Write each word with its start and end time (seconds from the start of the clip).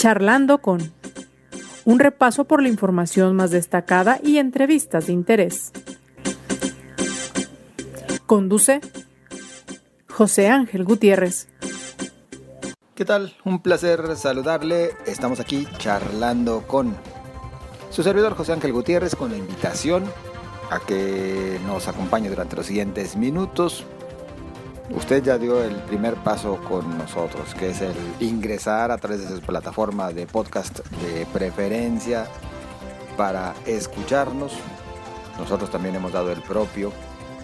Charlando 0.00 0.62
con 0.62 0.94
un 1.84 1.98
repaso 1.98 2.46
por 2.46 2.62
la 2.62 2.70
información 2.70 3.36
más 3.36 3.50
destacada 3.50 4.18
y 4.24 4.38
entrevistas 4.38 5.08
de 5.08 5.12
interés. 5.12 5.72
Conduce 8.24 8.80
José 10.08 10.48
Ángel 10.48 10.84
Gutiérrez. 10.84 11.48
¿Qué 12.94 13.04
tal? 13.04 13.36
Un 13.44 13.60
placer 13.60 14.16
saludarle. 14.16 14.92
Estamos 15.04 15.38
aquí 15.38 15.68
charlando 15.76 16.66
con 16.66 16.96
su 17.90 18.02
servidor 18.02 18.34
José 18.36 18.54
Ángel 18.54 18.72
Gutiérrez 18.72 19.14
con 19.14 19.32
la 19.32 19.36
invitación 19.36 20.04
a 20.70 20.80
que 20.80 21.60
nos 21.66 21.88
acompañe 21.88 22.30
durante 22.30 22.56
los 22.56 22.64
siguientes 22.64 23.16
minutos. 23.16 23.84
Usted 24.90 25.22
ya 25.22 25.38
dio 25.38 25.62
el 25.62 25.76
primer 25.82 26.16
paso 26.16 26.60
con 26.68 26.98
nosotros, 26.98 27.54
que 27.54 27.70
es 27.70 27.80
el 27.80 27.94
ingresar 28.18 28.90
a 28.90 28.98
través 28.98 29.28
de 29.28 29.36
su 29.36 29.40
plataforma 29.40 30.10
de 30.10 30.26
podcast 30.26 30.80
de 30.80 31.26
preferencia 31.26 32.26
para 33.16 33.54
escucharnos. 33.66 34.52
Nosotros 35.38 35.70
también 35.70 35.94
hemos 35.94 36.12
dado 36.12 36.32
el 36.32 36.42
propio, 36.42 36.92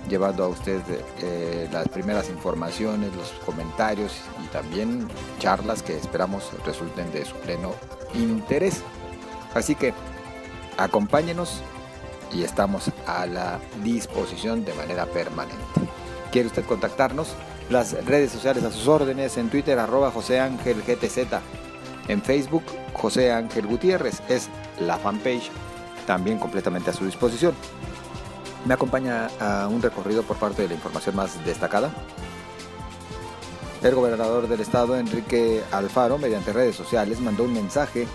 llevando 0.08 0.42
a 0.44 0.48
usted 0.48 0.80
eh, 1.22 1.68
las 1.72 1.88
primeras 1.88 2.28
informaciones, 2.30 3.14
los 3.14 3.30
comentarios 3.44 4.12
y 4.44 4.48
también 4.48 5.06
charlas 5.38 5.84
que 5.84 5.96
esperamos 5.96 6.50
resulten 6.64 7.12
de 7.12 7.24
su 7.24 7.36
pleno 7.36 7.74
interés. 8.14 8.82
Así 9.54 9.76
que 9.76 9.94
acompáñenos 10.76 11.62
y 12.32 12.42
estamos 12.42 12.90
a 13.06 13.24
la 13.26 13.60
disposición 13.84 14.64
de 14.64 14.74
manera 14.74 15.06
permanente. 15.06 15.85
¿Quiere 16.36 16.48
usted 16.48 16.66
contactarnos? 16.66 17.28
Las 17.70 17.92
redes 18.04 18.30
sociales 18.30 18.62
a 18.62 18.70
sus 18.70 18.88
órdenes, 18.88 19.38
en 19.38 19.48
Twitter 19.48 19.78
arroba 19.78 20.10
José 20.10 20.38
Ángel 20.38 20.82
GTZ, 20.82 21.32
en 22.08 22.20
Facebook 22.20 22.62
José 22.92 23.32
Ángel 23.32 23.66
Gutiérrez, 23.66 24.20
es 24.28 24.50
la 24.78 24.98
fanpage 24.98 25.50
también 26.06 26.38
completamente 26.38 26.90
a 26.90 26.92
su 26.92 27.06
disposición. 27.06 27.54
Me 28.66 28.74
acompaña 28.74 29.30
a 29.40 29.66
un 29.68 29.80
recorrido 29.80 30.24
por 30.24 30.36
parte 30.36 30.60
de 30.60 30.68
la 30.68 30.74
información 30.74 31.16
más 31.16 31.42
destacada. 31.42 31.90
El 33.82 33.94
gobernador 33.94 34.46
del 34.46 34.60
estado, 34.60 34.98
Enrique 34.98 35.62
Alfaro, 35.72 36.18
mediante 36.18 36.52
redes 36.52 36.76
sociales, 36.76 37.18
mandó 37.18 37.44
un 37.44 37.54
mensaje 37.54 38.06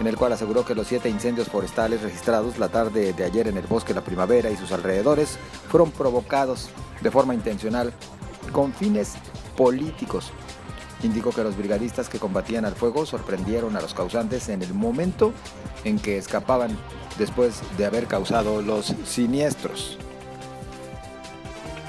en 0.00 0.06
el 0.06 0.16
cual 0.16 0.32
aseguró 0.32 0.64
que 0.64 0.74
los 0.74 0.86
siete 0.86 1.08
incendios 1.08 1.48
forestales 1.48 2.02
registrados 2.02 2.58
la 2.58 2.68
tarde 2.68 3.12
de 3.12 3.24
ayer 3.24 3.48
en 3.48 3.56
el 3.56 3.66
bosque 3.66 3.94
La 3.94 4.02
Primavera 4.02 4.50
y 4.50 4.56
sus 4.56 4.72
alrededores 4.72 5.38
fueron 5.68 5.90
provocados 5.90 6.68
de 7.00 7.10
forma 7.10 7.34
intencional 7.34 7.92
con 8.52 8.72
fines 8.72 9.14
políticos. 9.56 10.32
Indicó 11.02 11.30
que 11.30 11.44
los 11.44 11.56
brigadistas 11.56 12.08
que 12.08 12.18
combatían 12.18 12.64
al 12.64 12.74
fuego 12.74 13.04
sorprendieron 13.04 13.76
a 13.76 13.80
los 13.80 13.94
causantes 13.94 14.48
en 14.48 14.62
el 14.62 14.72
momento 14.74 15.32
en 15.84 15.98
que 15.98 16.16
escapaban 16.16 16.76
después 17.18 17.60
de 17.76 17.86
haber 17.86 18.06
causado 18.06 18.62
los 18.62 18.94
siniestros. 19.04 19.98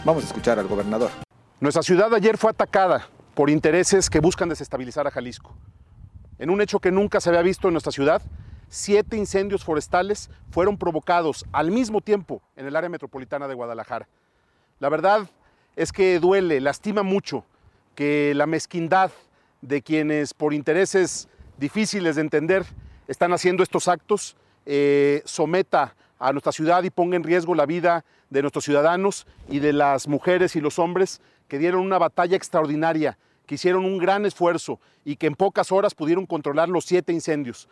Vamos 0.03 0.23
a 0.23 0.27
escuchar 0.27 0.59
al 0.59 0.67
gobernador. 0.67 1.09
Nuestra 1.59 1.81
ciudad 1.81 2.13
ayer 2.13 2.37
fue 2.37 2.51
atacada 2.51 3.07
por 3.33 3.49
intereses 3.49 4.09
que 4.09 4.19
buscan 4.19 4.49
desestabilizar 4.49 5.07
a 5.07 5.11
Jalisco. 5.11 5.55
En 6.37 6.49
un 6.49 6.61
hecho 6.61 6.79
que 6.79 6.91
nunca 6.91 7.21
se 7.21 7.29
había 7.29 7.41
visto 7.41 7.67
en 7.67 7.73
nuestra 7.73 7.91
ciudad, 7.91 8.21
siete 8.67 9.15
incendios 9.15 9.63
forestales 9.63 10.29
fueron 10.51 10.77
provocados 10.77 11.45
al 11.51 11.71
mismo 11.71 12.01
tiempo 12.01 12.41
en 12.55 12.65
el 12.65 12.75
área 12.75 12.89
metropolitana 12.89 13.47
de 13.47 13.53
Guadalajara. 13.53 14.07
La 14.79 14.89
verdad 14.89 15.29
es 15.75 15.91
que 15.91 16.19
duele, 16.19 16.59
lastima 16.59 17.03
mucho 17.03 17.45
que 17.95 18.33
la 18.35 18.45
mezquindad 18.45 19.11
de 19.61 19.81
quienes 19.81 20.33
por 20.33 20.53
intereses 20.53 21.29
difíciles 21.57 22.15
de 22.15 22.21
entender 22.21 22.65
están 23.07 23.31
haciendo 23.33 23.63
estos 23.63 23.87
actos 23.87 24.35
eh, 24.65 25.21
someta 25.25 25.95
a 26.19 26.31
nuestra 26.31 26.51
ciudad 26.51 26.83
y 26.83 26.89
ponga 26.89 27.15
en 27.15 27.23
riesgo 27.23 27.55
la 27.55 27.65
vida 27.65 28.03
de 28.29 28.41
nuestros 28.41 28.65
ciudadanos 28.65 29.27
y 29.47 29.59
de 29.59 29.73
las 29.73 30.07
mujeres 30.07 30.55
y 30.55 30.61
los 30.61 30.79
hombres 30.79 31.21
que 31.47 31.59
dieron 31.59 31.81
una 31.81 31.97
batalla 31.97 32.35
extraordinaria 32.35 33.17
que 33.45 33.55
hicieron 33.55 33.85
un 33.85 33.97
gran 33.97 34.25
esfuerzo 34.25 34.79
y 35.03 35.15
que 35.15 35.27
en 35.27 35.35
pocas 35.35 35.71
horas 35.71 35.93
pudieron 35.93 36.25
controlar 36.25 36.69
los 36.69 36.85
siete 36.85 37.13
incendios. 37.13 37.69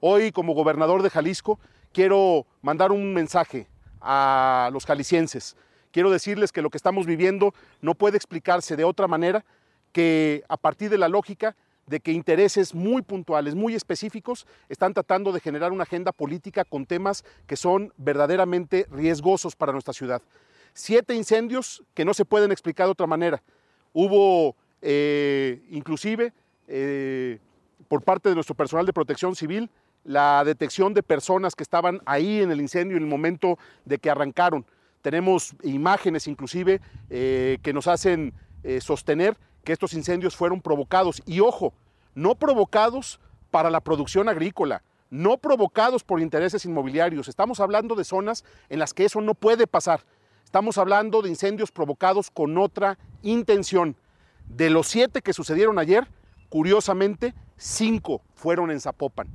Hoy, 0.00 0.32
como 0.32 0.54
gobernador 0.54 1.02
de 1.02 1.10
Jalisco, 1.10 1.58
quiero 1.92 2.46
mandar 2.62 2.92
un 2.92 3.14
mensaje 3.14 3.68
a 4.00 4.70
los 4.72 4.84
jaliscienses. 4.86 5.56
Quiero 5.90 6.10
decirles 6.10 6.52
que 6.52 6.62
lo 6.62 6.70
que 6.70 6.76
estamos 6.76 7.06
viviendo 7.06 7.54
no 7.80 7.94
puede 7.94 8.16
explicarse 8.16 8.76
de 8.76 8.84
otra 8.84 9.08
manera 9.08 9.44
que 9.92 10.44
a 10.48 10.56
partir 10.56 10.90
de 10.90 10.98
la 10.98 11.08
lógica 11.08 11.56
de 11.86 12.00
que 12.00 12.12
intereses 12.12 12.74
muy 12.74 13.02
puntuales, 13.02 13.54
muy 13.54 13.74
específicos, 13.74 14.46
están 14.68 14.92
tratando 14.92 15.32
de 15.32 15.40
generar 15.40 15.72
una 15.72 15.84
agenda 15.84 16.12
política 16.12 16.64
con 16.64 16.84
temas 16.84 17.24
que 17.46 17.56
son 17.56 17.92
verdaderamente 17.96 18.86
riesgosos 18.90 19.56
para 19.56 19.72
nuestra 19.72 19.94
ciudad. 19.94 20.20
Siete 20.74 21.14
incendios 21.14 21.82
que 21.94 22.04
no 22.04 22.12
se 22.12 22.24
pueden 22.24 22.52
explicar 22.52 22.86
de 22.86 22.92
otra 22.92 23.06
manera. 23.06 23.42
Hubo 23.92 24.56
eh, 24.88 25.66
inclusive 25.70 26.32
eh, 26.68 27.40
por 27.88 28.02
parte 28.02 28.28
de 28.28 28.36
nuestro 28.36 28.54
personal 28.54 28.86
de 28.86 28.92
protección 28.92 29.34
civil, 29.34 29.68
la 30.04 30.44
detección 30.44 30.94
de 30.94 31.02
personas 31.02 31.56
que 31.56 31.64
estaban 31.64 32.00
ahí 32.06 32.40
en 32.40 32.52
el 32.52 32.60
incendio 32.60 32.96
en 32.96 33.02
el 33.02 33.08
momento 33.08 33.58
de 33.84 33.98
que 33.98 34.10
arrancaron. 34.10 34.64
Tenemos 35.02 35.56
imágenes 35.64 36.28
inclusive 36.28 36.80
eh, 37.10 37.58
que 37.62 37.72
nos 37.72 37.88
hacen 37.88 38.32
sostener 38.80 39.36
que 39.64 39.72
estos 39.72 39.94
incendios 39.94 40.34
fueron 40.34 40.60
provocados. 40.60 41.22
Y 41.24 41.38
ojo, 41.38 41.72
no 42.14 42.34
provocados 42.36 43.20
para 43.50 43.70
la 43.70 43.80
producción 43.80 44.28
agrícola, 44.28 44.82
no 45.10 45.38
provocados 45.38 46.04
por 46.04 46.20
intereses 46.20 46.64
inmobiliarios. 46.64 47.28
Estamos 47.28 47.58
hablando 47.58 47.94
de 47.94 48.04
zonas 48.04 48.44
en 48.68 48.78
las 48.78 48.94
que 48.94 49.04
eso 49.04 49.20
no 49.20 49.34
puede 49.34 49.66
pasar. 49.66 50.00
Estamos 50.44 50.78
hablando 50.78 51.22
de 51.22 51.28
incendios 51.28 51.72
provocados 51.72 52.30
con 52.30 52.56
otra 52.58 52.98
intención. 53.22 53.96
De 54.48 54.70
los 54.70 54.86
siete 54.86 55.22
que 55.22 55.32
sucedieron 55.32 55.78
ayer, 55.78 56.08
curiosamente, 56.48 57.34
cinco 57.56 58.22
fueron 58.34 58.70
en 58.70 58.80
Zapopan. 58.80 59.28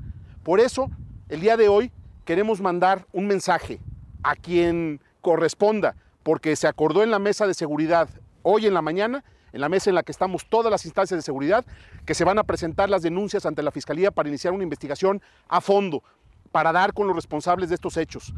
Por 0.43 0.59
eso, 0.59 0.89
el 1.29 1.41
día 1.41 1.57
de 1.57 1.67
hoy 1.67 1.91
queremos 2.25 2.61
mandar 2.61 3.05
un 3.11 3.27
mensaje 3.27 3.79
a 4.23 4.35
quien 4.35 5.01
corresponda, 5.21 5.95
porque 6.23 6.55
se 6.55 6.67
acordó 6.67 7.03
en 7.03 7.11
la 7.11 7.19
mesa 7.19 7.47
de 7.47 7.53
seguridad 7.53 8.09
hoy 8.43 8.65
en 8.67 8.73
la 8.73 8.81
mañana, 8.81 9.23
en 9.53 9.61
la 9.61 9.69
mesa 9.69 9.89
en 9.89 9.95
la 9.95 10.03
que 10.03 10.11
estamos 10.11 10.45
todas 10.47 10.71
las 10.71 10.85
instancias 10.85 11.17
de 11.17 11.21
seguridad, 11.21 11.65
que 12.05 12.13
se 12.13 12.23
van 12.23 12.39
a 12.39 12.43
presentar 12.43 12.89
las 12.89 13.01
denuncias 13.01 13.45
ante 13.45 13.63
la 13.63 13.71
Fiscalía 13.71 14.11
para 14.11 14.29
iniciar 14.29 14.53
una 14.53 14.63
investigación 14.63 15.21
a 15.47 15.61
fondo, 15.61 16.03
para 16.51 16.71
dar 16.71 16.93
con 16.93 17.07
los 17.07 17.15
responsables 17.15 17.69
de 17.69 17.75
estos 17.75 17.97
hechos. 17.97 18.33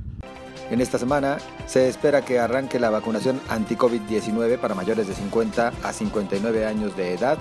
En 0.73 0.81
esta 0.81 0.97
semana 0.97 1.37
se 1.67 1.87
espera 1.87 2.25
que 2.25 2.39
arranque 2.39 2.79
la 2.79 2.89
vacunación 2.89 3.39
anti-COVID-19 3.47 4.57
para 4.57 4.73
mayores 4.73 5.07
de 5.07 5.13
50 5.13 5.71
a 5.83 5.93
59 5.93 6.65
años 6.65 6.97
de 6.97 7.13
edad 7.13 7.37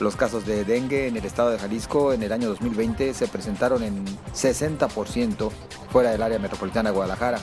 Los 0.00 0.14
casos 0.14 0.46
de 0.46 0.64
dengue 0.64 1.08
en 1.08 1.16
el 1.16 1.24
estado 1.24 1.50
de 1.50 1.58
Jalisco 1.58 2.12
en 2.12 2.22
el 2.22 2.32
año 2.32 2.48
2020 2.50 3.12
se 3.14 3.26
presentaron 3.26 3.82
en 3.82 4.04
60% 4.32 5.50
fuera 5.90 6.12
del 6.12 6.22
área 6.22 6.38
metropolitana 6.38 6.90
de 6.90 6.94
Guadalajara, 6.94 7.40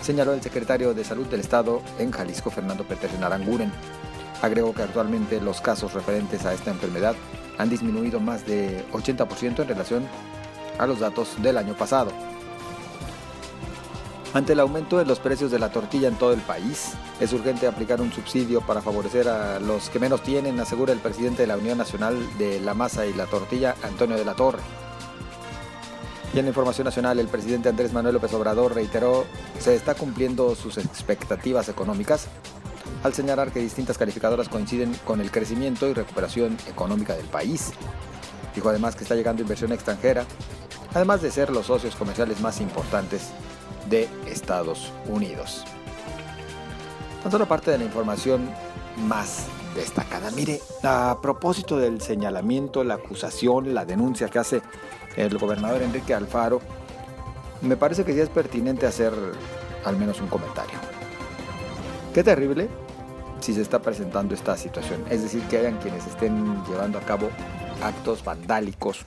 señaló 0.00 0.32
el 0.32 0.40
secretario 0.40 0.94
de 0.94 1.04
Salud 1.04 1.26
del 1.26 1.40
estado 1.40 1.82
en 1.98 2.10
Jalisco, 2.10 2.50
Fernando 2.50 2.84
Petersen 2.84 3.22
Aranguren. 3.22 3.70
Agregó 4.40 4.72
que 4.72 4.82
actualmente 4.82 5.42
los 5.42 5.60
casos 5.60 5.92
referentes 5.92 6.46
a 6.46 6.54
esta 6.54 6.70
enfermedad 6.70 7.14
han 7.58 7.68
disminuido 7.68 8.18
más 8.18 8.46
de 8.46 8.82
80% 8.92 9.60
en 9.60 9.68
relación 9.68 10.08
a 10.78 10.86
los 10.86 11.00
datos 11.00 11.34
del 11.42 11.58
año 11.58 11.74
pasado. 11.74 12.29
Ante 14.32 14.52
el 14.52 14.60
aumento 14.60 14.96
de 14.96 15.04
los 15.04 15.18
precios 15.18 15.50
de 15.50 15.58
la 15.58 15.72
tortilla 15.72 16.06
en 16.06 16.14
todo 16.14 16.32
el 16.32 16.40
país, 16.40 16.92
es 17.18 17.32
urgente 17.32 17.66
aplicar 17.66 18.00
un 18.00 18.12
subsidio 18.12 18.60
para 18.60 18.80
favorecer 18.80 19.28
a 19.28 19.58
los 19.58 19.90
que 19.90 19.98
menos 19.98 20.22
tienen, 20.22 20.60
asegura 20.60 20.92
el 20.92 21.00
presidente 21.00 21.42
de 21.42 21.48
la 21.48 21.56
Unión 21.56 21.76
Nacional 21.76 22.16
de 22.38 22.60
la 22.60 22.72
Masa 22.72 23.06
y 23.06 23.12
la 23.12 23.26
Tortilla, 23.26 23.74
Antonio 23.82 24.16
de 24.16 24.24
la 24.24 24.34
Torre. 24.34 24.60
Y 26.32 26.38
en 26.38 26.44
la 26.44 26.50
información 26.50 26.84
nacional, 26.84 27.18
el 27.18 27.26
presidente 27.26 27.68
Andrés 27.68 27.92
Manuel 27.92 28.14
López 28.14 28.32
Obrador 28.32 28.72
reiteró 28.72 29.24
se 29.58 29.74
está 29.74 29.96
cumpliendo 29.96 30.54
sus 30.54 30.78
expectativas 30.78 31.68
económicas 31.68 32.28
al 33.02 33.12
señalar 33.14 33.50
que 33.50 33.58
distintas 33.58 33.98
calificadoras 33.98 34.48
coinciden 34.48 34.94
con 35.04 35.20
el 35.20 35.32
crecimiento 35.32 35.88
y 35.88 35.92
recuperación 35.92 36.56
económica 36.68 37.16
del 37.16 37.26
país. 37.26 37.72
Dijo 38.54 38.68
además 38.68 38.94
que 38.94 39.02
está 39.02 39.16
llegando 39.16 39.42
inversión 39.42 39.72
extranjera, 39.72 40.24
además 40.94 41.20
de 41.20 41.32
ser 41.32 41.50
los 41.50 41.66
socios 41.66 41.96
comerciales 41.96 42.40
más 42.40 42.60
importantes 42.60 43.32
de 43.88 44.08
Estados 44.26 44.92
Unidos. 45.06 45.64
Tan 47.22 47.32
solo 47.32 47.46
parte 47.46 47.70
de 47.70 47.78
la 47.78 47.84
información 47.84 48.48
más 49.06 49.46
destacada. 49.74 50.30
Mire, 50.32 50.60
a 50.82 51.18
propósito 51.22 51.78
del 51.78 52.00
señalamiento, 52.00 52.84
la 52.84 52.94
acusación, 52.94 53.74
la 53.74 53.84
denuncia 53.84 54.28
que 54.28 54.38
hace 54.38 54.62
el 55.16 55.38
gobernador 55.38 55.82
Enrique 55.82 56.14
Alfaro, 56.14 56.60
me 57.62 57.76
parece 57.76 58.04
que 58.04 58.12
sí 58.12 58.20
es 58.20 58.28
pertinente 58.28 58.86
hacer 58.86 59.12
al 59.84 59.96
menos 59.96 60.20
un 60.20 60.28
comentario. 60.28 60.78
Qué 62.14 62.24
terrible 62.24 62.68
si 63.40 63.54
se 63.54 63.62
está 63.62 63.80
presentando 63.80 64.34
esta 64.34 64.56
situación. 64.56 65.04
Es 65.10 65.22
decir, 65.22 65.42
que 65.44 65.58
hayan 65.58 65.78
quienes 65.78 66.06
estén 66.06 66.62
llevando 66.66 66.98
a 66.98 67.02
cabo 67.02 67.28
actos 67.82 68.22
vandálicos 68.24 69.04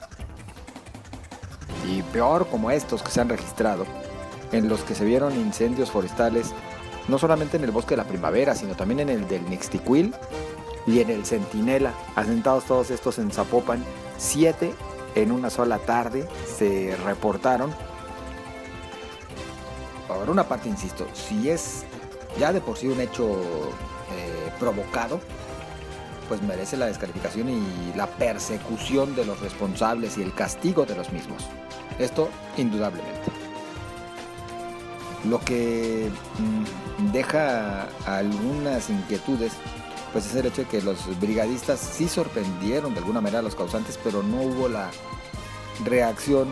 y 1.88 2.02
peor 2.02 2.48
como 2.48 2.72
estos 2.72 3.04
que 3.04 3.12
se 3.12 3.22
han 3.22 3.30
registrado, 3.30 3.86
en 4.54 4.70
los 4.70 4.82
que 4.84 4.96
se 4.96 5.04
vieron 5.04 5.36
incendios 5.36 5.92
forestales, 5.92 6.54
no 7.08 7.18
solamente 7.18 7.58
en 7.58 7.64
el 7.64 7.72
bosque 7.72 7.92
de 7.92 7.98
la 7.98 8.08
primavera, 8.08 8.56
sino 8.56 8.76
también 8.76 9.02
en 9.02 9.10
el 9.10 9.28
del 9.28 9.50
Nixtiquil 9.50 10.14
y 10.88 11.00
en 11.00 11.10
el 11.10 11.26
Centinela, 11.26 11.94
asentados 12.16 12.66
todos 12.66 12.92
estos 12.92 13.18
en 13.18 13.32
Zapopan, 13.32 13.84
siete 14.18 14.74
en 15.16 15.32
una 15.32 15.50
sola 15.50 15.80
tarde 15.80 16.28
se 16.58 16.96
reportaron. 17.04 17.74
Por 20.08 20.30
una 20.30 20.48
parte, 20.48 20.70
insisto, 20.70 21.08
si 21.14 21.50
es 21.50 21.84
ya 22.40 22.54
de 22.54 22.62
por 22.62 22.78
sí 22.78 22.88
un 22.88 23.02
hecho 23.02 23.32
eh, 23.32 24.52
provocado, 24.60 25.20
pues 26.28 26.42
merece 26.42 26.78
la 26.78 26.86
descalificación 26.86 27.50
y 27.50 27.94
la 27.96 28.08
persecución 28.08 29.16
de 29.16 29.26
los 29.26 29.40
responsables 29.40 30.18
y 30.18 30.22
el 30.22 30.34
castigo 30.34 30.86
de 30.86 30.96
los 30.96 31.12
mismos. 31.12 31.44
Esto 32.00 32.30
indudablemente. 32.58 33.43
Lo 35.26 35.40
que 35.40 36.10
mm, 36.40 37.12
deja 37.12 37.88
algunas 38.06 38.90
inquietudes 38.90 39.54
pues 40.14 40.28
es 40.28 40.36
el 40.36 40.46
hecho 40.46 40.62
de 40.62 40.68
que 40.68 40.82
los 40.82 41.20
brigadistas 41.20 41.80
sí 41.80 42.08
sorprendieron 42.08 42.94
de 42.94 43.00
alguna 43.00 43.20
manera 43.20 43.40
a 43.40 43.42
los 43.42 43.56
causantes, 43.56 44.00
pero 44.04 44.22
no 44.22 44.42
hubo 44.44 44.70
la 44.70 44.92
reacción, 45.84 46.48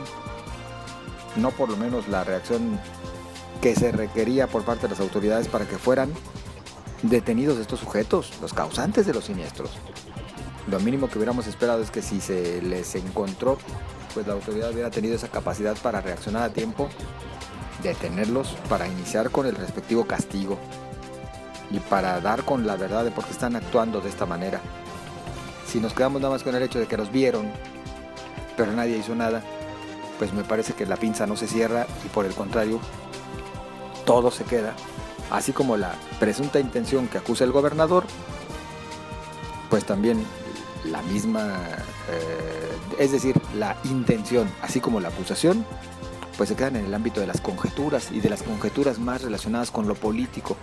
no 1.36 1.52
por 1.52 1.70
lo 1.70 1.78
menos 1.78 2.08
la 2.08 2.24
reacción 2.24 2.80
que 3.62 3.76
se 3.76 3.92
requería 3.92 4.48
por 4.48 4.64
parte 4.64 4.84
de 4.84 4.90
las 4.90 5.00
autoridades 5.00 5.48
para 5.48 5.68
que 5.68 5.78
fueran 5.78 6.12
detenidos 7.04 7.60
estos 7.60 7.80
sujetos, 7.80 8.32
los 8.42 8.54
causantes 8.54 9.06
de 9.06 9.14
los 9.14 9.26
siniestros. 9.26 9.70
Lo 10.68 10.80
mínimo 10.80 11.08
que 11.08 11.18
hubiéramos 11.18 11.46
esperado 11.46 11.84
es 11.84 11.92
que 11.92 12.02
si 12.02 12.20
se 12.20 12.62
les 12.64 12.96
encontró, 12.96 13.60
pues 14.16 14.26
la 14.26 14.34
autoridad 14.34 14.72
hubiera 14.72 14.90
tenido 14.90 15.16
esa 15.16 15.28
capacidad 15.28 15.78
para 15.78 16.02
reaccionar 16.02 16.44
a 16.44 16.54
tiempo, 16.54 16.90
detenerlos 17.82 18.50
para 18.70 18.88
iniciar 18.88 19.32
con 19.32 19.46
el 19.46 19.56
respectivo 19.56 20.06
castigo 20.06 20.58
y 21.70 21.80
para 21.80 22.20
dar 22.22 22.44
con 22.44 22.68
la 22.68 22.76
verdad 22.76 23.04
de 23.04 23.12
por 23.12 23.26
qué 23.26 23.32
están 23.32 23.56
actuando 23.56 24.02
de 24.02 24.10
esta 24.10 24.26
manera. 24.26 24.62
Si 25.68 25.80
nos 25.80 25.94
quedamos 25.94 26.22
nada 26.22 26.34
más 26.34 26.44
con 26.44 26.56
el 26.56 26.64
hecho 26.64 26.80
de 26.80 26.88
que 26.88 26.98
los 26.98 27.12
vieron, 27.12 27.50
pero 28.58 28.72
nadie 28.74 28.98
hizo 28.98 29.16
nada, 29.16 29.42
pues 30.20 30.34
me 30.34 30.44
parece 30.44 30.74
que 30.74 30.86
la 30.86 30.98
pinza 30.98 31.26
no 31.26 31.36
se 31.36 31.48
cierra 31.48 31.88
y 32.06 32.10
por 32.10 32.26
el 32.26 32.34
contrario, 32.34 32.80
todo 34.06 34.32
se 34.32 34.44
queda, 34.44 34.74
así 35.32 35.54
como 35.54 35.78
la 35.78 35.94
presunta 36.20 36.60
intención 36.60 37.08
que 37.08 37.18
acusa 37.18 37.44
el 37.44 37.52
gobernador, 37.52 38.04
pues 39.70 39.86
también 39.86 40.24
la 40.86 41.02
misma, 41.04 41.62
eh, 42.10 42.72
es 43.00 43.12
decir, 43.12 43.40
la 43.56 43.78
intención, 43.86 44.50
así 44.62 44.82
como 44.82 45.00
la 45.00 45.08
acusación, 45.08 45.66
pues 46.38 46.50
se 46.50 46.56
quedan 46.56 46.76
en 46.76 46.86
el 46.86 46.94
ámbito 46.94 47.20
de 47.20 47.28
las 47.28 47.42
conjeturas 47.42 48.12
y 48.12 48.20
de 48.20 48.30
las 48.30 48.44
conjeturas 48.44 49.00
más 49.00 49.22
relacionadas 49.22 49.72
con 49.72 49.88
lo 49.88 49.96
político, 49.96 50.58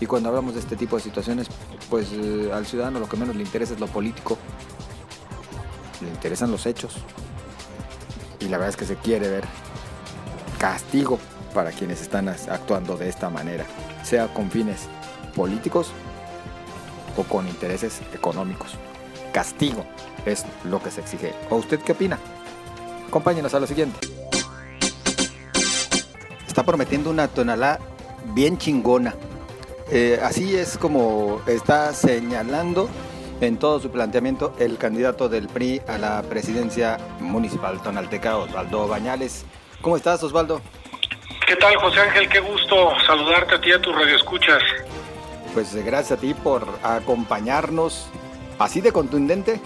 y 0.00 0.06
cuando 0.06 0.28
hablamos 0.28 0.54
de 0.54 0.60
este 0.60 0.76
tipo 0.76 0.96
de 0.96 1.02
situaciones, 1.02 1.48
pues 1.90 2.08
eh, 2.12 2.50
al 2.52 2.66
ciudadano 2.66 3.00
lo 3.00 3.08
que 3.08 3.16
menos 3.16 3.34
le 3.34 3.42
interesa 3.42 3.74
es 3.74 3.80
lo 3.80 3.88
político. 3.88 4.38
Le 6.00 6.08
interesan 6.08 6.50
los 6.50 6.66
hechos. 6.66 6.94
Y 8.38 8.44
la 8.44 8.58
verdad 8.58 8.68
es 8.68 8.76
que 8.76 8.84
se 8.84 8.96
quiere 8.96 9.28
ver 9.28 9.44
castigo 10.58 11.18
para 11.52 11.72
quienes 11.72 12.00
están 12.00 12.28
actuando 12.28 12.96
de 12.96 13.08
esta 13.08 13.30
manera, 13.30 13.64
sea 14.04 14.32
con 14.32 14.50
fines 14.50 14.88
políticos 15.34 15.90
o 17.16 17.24
con 17.24 17.48
intereses 17.48 18.00
económicos. 18.14 18.74
Castigo 19.32 19.84
es 20.24 20.44
lo 20.64 20.80
que 20.80 20.92
se 20.92 21.00
exige. 21.00 21.34
¿O 21.50 21.56
usted 21.56 21.80
qué 21.80 21.92
opina? 21.92 22.18
Acompáñenos 23.08 23.54
a 23.54 23.60
lo 23.60 23.66
siguiente. 23.66 24.17
Está 26.48 26.64
prometiendo 26.64 27.10
una 27.10 27.28
tonalá 27.28 27.78
bien 28.34 28.58
chingona 28.58 29.14
eh, 29.90 30.20
así 30.22 30.54
es 30.54 30.76
como 30.76 31.40
está 31.46 31.94
señalando 31.94 32.90
en 33.40 33.56
todo 33.56 33.80
su 33.80 33.90
planteamiento 33.90 34.54
el 34.58 34.76
candidato 34.76 35.30
del 35.30 35.48
PRI 35.48 35.80
a 35.88 35.96
la 35.96 36.22
presidencia 36.22 36.98
municipal 37.20 37.80
tonalteca, 37.82 38.36
Osvaldo 38.36 38.86
Bañales. 38.86 39.46
¿Cómo 39.80 39.96
estás, 39.96 40.22
Osvaldo? 40.22 40.60
¿Qué 41.46 41.56
tal, 41.56 41.74
José 41.76 42.00
Ángel? 42.00 42.28
Qué 42.28 42.40
gusto 42.40 42.90
saludarte 43.06 43.54
a 43.54 43.60
ti 43.60 43.70
y 43.70 43.72
a 43.72 43.80
tus 43.80 43.94
radioescuchas. 43.94 44.62
Pues 45.54 45.74
eh, 45.74 45.82
gracias 45.82 46.18
a 46.18 46.20
ti 46.20 46.34
por 46.34 46.68
acompañarnos 46.82 48.08
así 48.58 48.82
de 48.82 48.92
contundente. 48.92 49.58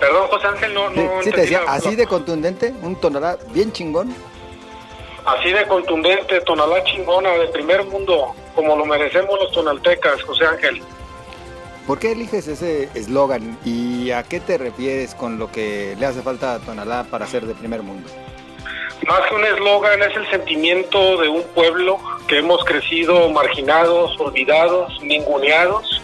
Perdón, 0.00 0.28
José 0.28 0.46
Ángel, 0.46 0.74
no... 0.74 0.90
no 0.90 1.22
sí, 1.22 1.30
te 1.30 1.42
decía, 1.42 1.60
así 1.68 1.94
de 1.94 2.06
contundente, 2.06 2.72
un 2.82 2.96
tonalá 2.96 3.38
bien 3.52 3.70
chingón 3.70 4.14
así 5.24 5.52
de 5.52 5.66
contundente, 5.66 6.40
tonalá 6.40 6.82
chingona 6.84 7.30
de 7.30 7.46
primer 7.48 7.84
mundo, 7.84 8.34
como 8.54 8.76
lo 8.76 8.84
merecemos 8.84 9.38
los 9.38 9.52
tonaltecas, 9.52 10.22
José 10.22 10.46
Ángel. 10.46 10.82
¿Por 11.86 11.98
qué 11.98 12.12
eliges 12.12 12.46
ese 12.46 12.88
eslogan 12.94 13.58
y 13.64 14.10
a 14.10 14.22
qué 14.22 14.40
te 14.40 14.58
refieres 14.58 15.14
con 15.14 15.38
lo 15.38 15.50
que 15.50 15.96
le 15.98 16.06
hace 16.06 16.22
falta 16.22 16.54
a 16.54 16.58
Tonalá 16.60 17.04
para 17.10 17.26
ser 17.26 17.46
de 17.46 17.54
primer 17.54 17.82
mundo? 17.82 18.08
Más 19.08 19.20
que 19.28 19.34
un 19.34 19.44
eslogan 19.44 20.00
es 20.02 20.14
el 20.14 20.30
sentimiento 20.30 21.16
de 21.16 21.28
un 21.28 21.42
pueblo 21.54 21.98
que 22.28 22.38
hemos 22.38 22.64
crecido 22.64 23.28
marginados, 23.30 24.14
olvidados, 24.20 25.02
ninguneados 25.02 26.02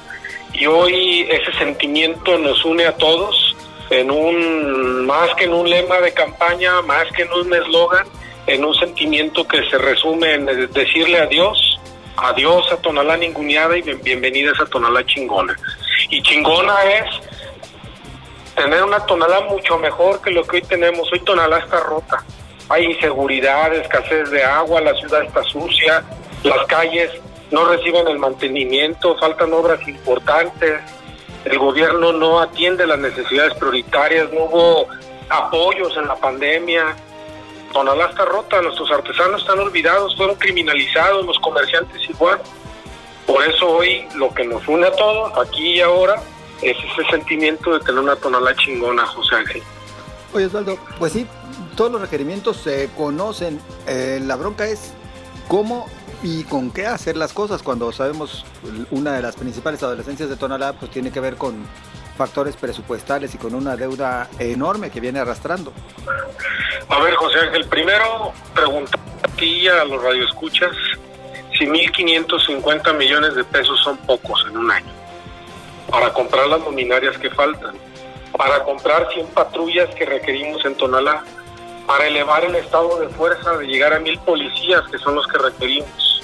y 0.54 0.66
hoy 0.66 1.28
ese 1.30 1.52
sentimiento 1.58 2.38
nos 2.38 2.64
une 2.64 2.86
a 2.86 2.96
todos 2.96 3.55
en 3.90 4.10
un 4.10 5.06
más 5.06 5.34
que 5.34 5.44
en 5.44 5.54
un 5.54 5.68
lema 5.68 5.98
de 6.00 6.12
campaña, 6.12 6.82
más 6.82 7.04
que 7.12 7.22
en 7.22 7.32
un 7.32 7.54
eslogan, 7.54 8.06
en 8.46 8.64
un 8.64 8.74
sentimiento 8.74 9.46
que 9.46 9.68
se 9.70 9.78
resume 9.78 10.34
en 10.34 10.46
decirle 10.72 11.18
adiós, 11.18 11.78
adiós 12.16 12.70
a 12.72 12.76
Tonalá 12.76 13.16
ninguneada 13.16 13.76
y 13.76 13.82
bienvenidas 13.82 14.58
a 14.60 14.66
Tonalá 14.66 15.04
chingona. 15.06 15.56
Y 16.10 16.22
chingona 16.22 16.74
es 16.84 17.04
tener 18.54 18.82
una 18.82 19.04
Tonalá 19.06 19.42
mucho 19.42 19.78
mejor 19.78 20.20
que 20.20 20.30
lo 20.30 20.44
que 20.44 20.56
hoy 20.56 20.62
tenemos. 20.62 21.10
Hoy 21.12 21.20
Tonalá 21.20 21.58
está 21.58 21.80
rota. 21.80 22.24
Hay 22.68 22.84
inseguridad, 22.84 23.72
escasez 23.74 24.30
de 24.30 24.42
agua, 24.42 24.80
la 24.80 24.94
ciudad 24.94 25.22
está 25.22 25.42
sucia, 25.44 26.02
las 26.42 26.66
calles 26.66 27.10
no 27.50 27.64
reciben 27.66 28.08
el 28.08 28.18
mantenimiento, 28.18 29.16
faltan 29.18 29.52
obras 29.52 29.86
importantes, 29.86 30.80
el 31.46 31.58
gobierno 31.58 32.12
no 32.12 32.40
atiende 32.40 32.86
las 32.86 32.98
necesidades 32.98 33.54
prioritarias, 33.54 34.32
no 34.32 34.44
hubo 34.44 34.88
apoyos 35.28 35.96
en 35.96 36.08
la 36.08 36.16
pandemia, 36.16 36.96
Tonalá 37.72 38.06
está 38.06 38.24
rota, 38.24 38.60
nuestros 38.62 38.90
artesanos 38.90 39.42
están 39.42 39.58
olvidados, 39.58 40.16
fueron 40.16 40.36
criminalizados, 40.36 41.24
los 41.26 41.38
comerciantes 41.40 42.08
igual. 42.08 42.40
Por 43.26 43.44
eso 43.44 43.68
hoy 43.68 44.06
lo 44.14 44.32
que 44.32 44.44
nos 44.44 44.66
une 44.66 44.86
a 44.86 44.92
todos, 44.92 45.32
aquí 45.38 45.74
y 45.74 45.80
ahora, 45.80 46.20
es 46.62 46.76
ese 46.78 47.10
sentimiento 47.10 47.74
de 47.74 47.80
tener 47.80 48.00
una 48.00 48.16
Tonalá 48.16 48.54
chingona, 48.56 49.06
José 49.06 49.36
Ángel. 49.36 49.62
Oye, 50.32 50.46
Osvaldo, 50.46 50.78
pues 50.98 51.12
sí, 51.12 51.26
todos 51.76 51.92
los 51.92 52.00
requerimientos 52.00 52.56
se 52.56 52.88
conocen. 52.96 53.60
Eh, 53.86 54.20
la 54.22 54.36
bronca 54.36 54.66
es 54.66 54.94
cómo 55.48 55.86
y 56.22 56.44
con 56.44 56.70
qué 56.70 56.86
hacer 56.86 57.16
las 57.16 57.32
cosas 57.32 57.62
cuando 57.62 57.92
sabemos 57.92 58.44
una 58.90 59.12
de 59.12 59.22
las 59.22 59.36
principales 59.36 59.82
adolescencias 59.82 60.28
de 60.28 60.36
Tonalá 60.36 60.72
pues 60.72 60.90
tiene 60.90 61.10
que 61.10 61.20
ver 61.20 61.36
con 61.36 61.66
factores 62.16 62.56
presupuestales 62.56 63.34
y 63.34 63.38
con 63.38 63.54
una 63.54 63.76
deuda 63.76 64.28
enorme 64.38 64.90
que 64.90 65.00
viene 65.00 65.18
arrastrando. 65.18 65.72
A 66.88 67.00
ver, 67.00 67.14
José 67.14 67.40
Ángel, 67.40 67.66
primero 67.66 68.32
preguntar 68.54 69.00
a 69.22 69.28
ti 69.36 69.68
a 69.68 69.84
los 69.84 70.02
radioescuchas 70.02 70.72
si 71.58 71.66
1.550 71.66 72.96
millones 72.96 73.34
de 73.34 73.44
pesos 73.44 73.78
son 73.82 73.96
pocos 73.98 74.46
en 74.48 74.56
un 74.56 74.70
año 74.70 74.92
para 75.90 76.12
comprar 76.12 76.46
las 76.48 76.60
luminarias 76.60 77.16
que 77.18 77.30
faltan, 77.30 77.74
para 78.36 78.62
comprar 78.64 79.08
100 79.12 79.28
patrullas 79.28 79.94
que 79.94 80.04
requerimos 80.04 80.64
en 80.64 80.74
Tonalá, 80.76 81.24
para 81.86 82.06
elevar 82.06 82.44
el 82.44 82.54
estado 82.56 82.98
de 82.98 83.08
fuerza 83.10 83.56
de 83.56 83.66
llegar 83.66 83.92
a 83.94 84.00
mil 84.00 84.18
policías 84.20 84.82
que 84.90 84.98
son 84.98 85.14
los 85.14 85.26
que 85.28 85.38
requerimos. 85.38 86.22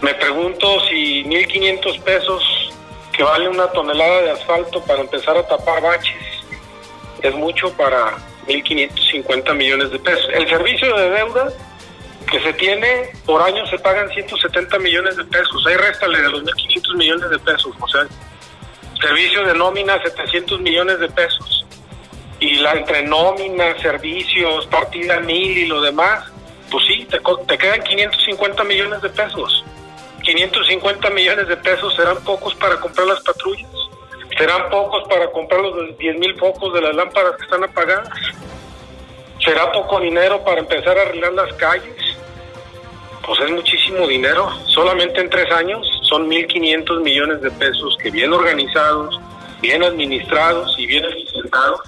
Me 0.00 0.14
pregunto 0.14 0.80
si 0.88 1.24
1.500 1.24 2.00
pesos 2.00 2.42
que 3.12 3.22
vale 3.22 3.48
una 3.48 3.68
tonelada 3.68 4.22
de 4.22 4.30
asfalto 4.32 4.82
para 4.82 5.00
empezar 5.00 5.36
a 5.36 5.46
tapar 5.46 5.80
baches 5.80 6.44
es 7.22 7.34
mucho 7.34 7.72
para 7.72 8.16
1.550 8.46 9.54
millones 9.54 9.90
de 9.90 9.98
pesos. 9.98 10.28
El 10.34 10.46
servicio 10.48 10.94
de 10.94 11.10
deuda 11.10 11.48
que 12.30 12.40
se 12.40 12.52
tiene 12.54 13.10
por 13.24 13.40
año 13.42 13.66
se 13.66 13.78
pagan 13.78 14.10
170 14.10 14.78
millones 14.78 15.16
de 15.16 15.24
pesos. 15.24 15.66
Ahí 15.66 15.76
réstale 15.76 16.20
de 16.20 16.28
los 16.28 16.42
1.500 16.42 16.96
millones 16.96 17.30
de 17.30 17.38
pesos, 17.38 17.74
o 17.80 17.88
sea, 17.88 18.06
servicio 19.00 19.44
de 19.44 19.54
nómina 19.54 20.00
700 20.02 20.60
millones 20.60 20.98
de 21.00 21.08
pesos. 21.08 21.63
Y 22.44 22.56
la 22.56 22.72
entre 22.72 23.00
nómina, 23.02 23.74
servicios, 23.80 24.66
partida 24.66 25.18
mil 25.20 25.56
y 25.56 25.64
lo 25.64 25.80
demás, 25.80 26.30
pues 26.70 26.84
sí, 26.86 27.06
te, 27.10 27.18
te 27.46 27.56
quedan 27.56 27.82
550 27.82 28.64
millones 28.64 29.00
de 29.00 29.08
pesos. 29.08 29.64
550 30.22 31.08
millones 31.08 31.48
de 31.48 31.56
pesos 31.56 31.96
serán 31.96 32.22
pocos 32.22 32.54
para 32.56 32.78
comprar 32.78 33.06
las 33.06 33.20
patrullas, 33.20 33.70
serán 34.36 34.68
pocos 34.68 35.08
para 35.08 35.30
comprar 35.30 35.62
los 35.62 35.96
10 35.96 36.18
mil 36.18 36.38
focos 36.38 36.74
de 36.74 36.82
las 36.82 36.94
lámparas 36.94 37.34
que 37.36 37.44
están 37.44 37.64
apagadas, 37.64 38.10
será 39.42 39.72
poco 39.72 40.00
dinero 40.00 40.44
para 40.44 40.60
empezar 40.60 40.98
a 40.98 41.02
arreglar 41.02 41.32
las 41.32 41.50
calles. 41.54 41.96
Pues 43.26 43.40
es 43.40 43.50
muchísimo 43.52 44.06
dinero. 44.06 44.50
Solamente 44.66 45.18
en 45.18 45.30
tres 45.30 45.50
años 45.50 45.86
son 46.02 46.28
1.500 46.28 47.00
millones 47.00 47.40
de 47.40 47.50
pesos 47.52 47.96
que 48.02 48.10
bien 48.10 48.34
organizados, 48.34 49.18
bien 49.62 49.82
administrados 49.82 50.74
y 50.78 50.84
bien 50.84 51.06
eficientados, 51.06 51.80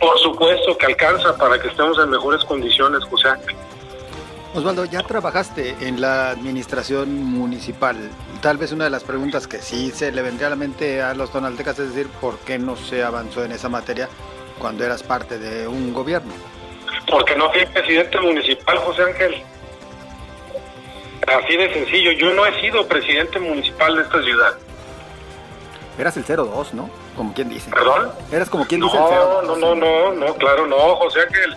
por 0.00 0.18
supuesto 0.18 0.76
que 0.78 0.86
alcanza 0.86 1.36
para 1.36 1.60
que 1.60 1.68
estemos 1.68 1.98
en 1.98 2.10
mejores 2.10 2.42
condiciones, 2.44 3.04
José 3.04 3.28
Ángel. 3.28 3.54
Osvaldo, 4.54 4.84
ya 4.84 5.02
trabajaste 5.02 5.76
en 5.80 6.00
la 6.00 6.30
administración 6.30 7.22
municipal. 7.22 7.96
Tal 8.40 8.56
vez 8.56 8.72
una 8.72 8.84
de 8.84 8.90
las 8.90 9.04
preguntas 9.04 9.46
que 9.46 9.58
sí 9.58 9.92
se 9.92 10.10
le 10.10 10.22
vendría 10.22 10.48
a 10.48 10.50
la 10.50 10.56
mente 10.56 11.02
a 11.02 11.14
los 11.14 11.30
tonaltecas 11.30 11.78
es 11.78 11.94
decir, 11.94 12.10
¿por 12.20 12.38
qué 12.40 12.58
no 12.58 12.74
se 12.74 13.04
avanzó 13.04 13.44
en 13.44 13.52
esa 13.52 13.68
materia 13.68 14.08
cuando 14.58 14.84
eras 14.84 15.04
parte 15.04 15.38
de 15.38 15.68
un 15.68 15.92
gobierno? 15.92 16.32
Porque 17.08 17.36
no 17.36 17.52
fui 17.52 17.64
presidente 17.66 18.18
municipal, 18.20 18.78
José 18.78 19.02
Ángel. 19.02 19.42
Así 21.28 21.56
de 21.56 21.72
sencillo, 21.72 22.10
yo 22.12 22.34
no 22.34 22.44
he 22.46 22.60
sido 22.60 22.88
presidente 22.88 23.38
municipal 23.38 23.94
de 23.94 24.02
esta 24.02 24.22
ciudad. 24.22 24.58
Eras 25.98 26.16
el 26.16 26.24
02, 26.24 26.74
¿no? 26.74 26.90
Como 27.16 27.34
quien 27.34 27.48
dice. 27.48 27.70
¿Perdón? 27.70 28.10
Eras 28.32 28.48
como 28.48 28.66
quien 28.66 28.80
dice 28.80 28.96
no, 28.96 29.08
el 29.08 29.46
02. 29.46 29.58
No, 29.58 29.74
no, 29.74 29.74
no, 29.74 30.12
no, 30.14 30.34
claro, 30.36 30.66
no, 30.66 30.96
José 30.96 31.20
Ángel. 31.22 31.56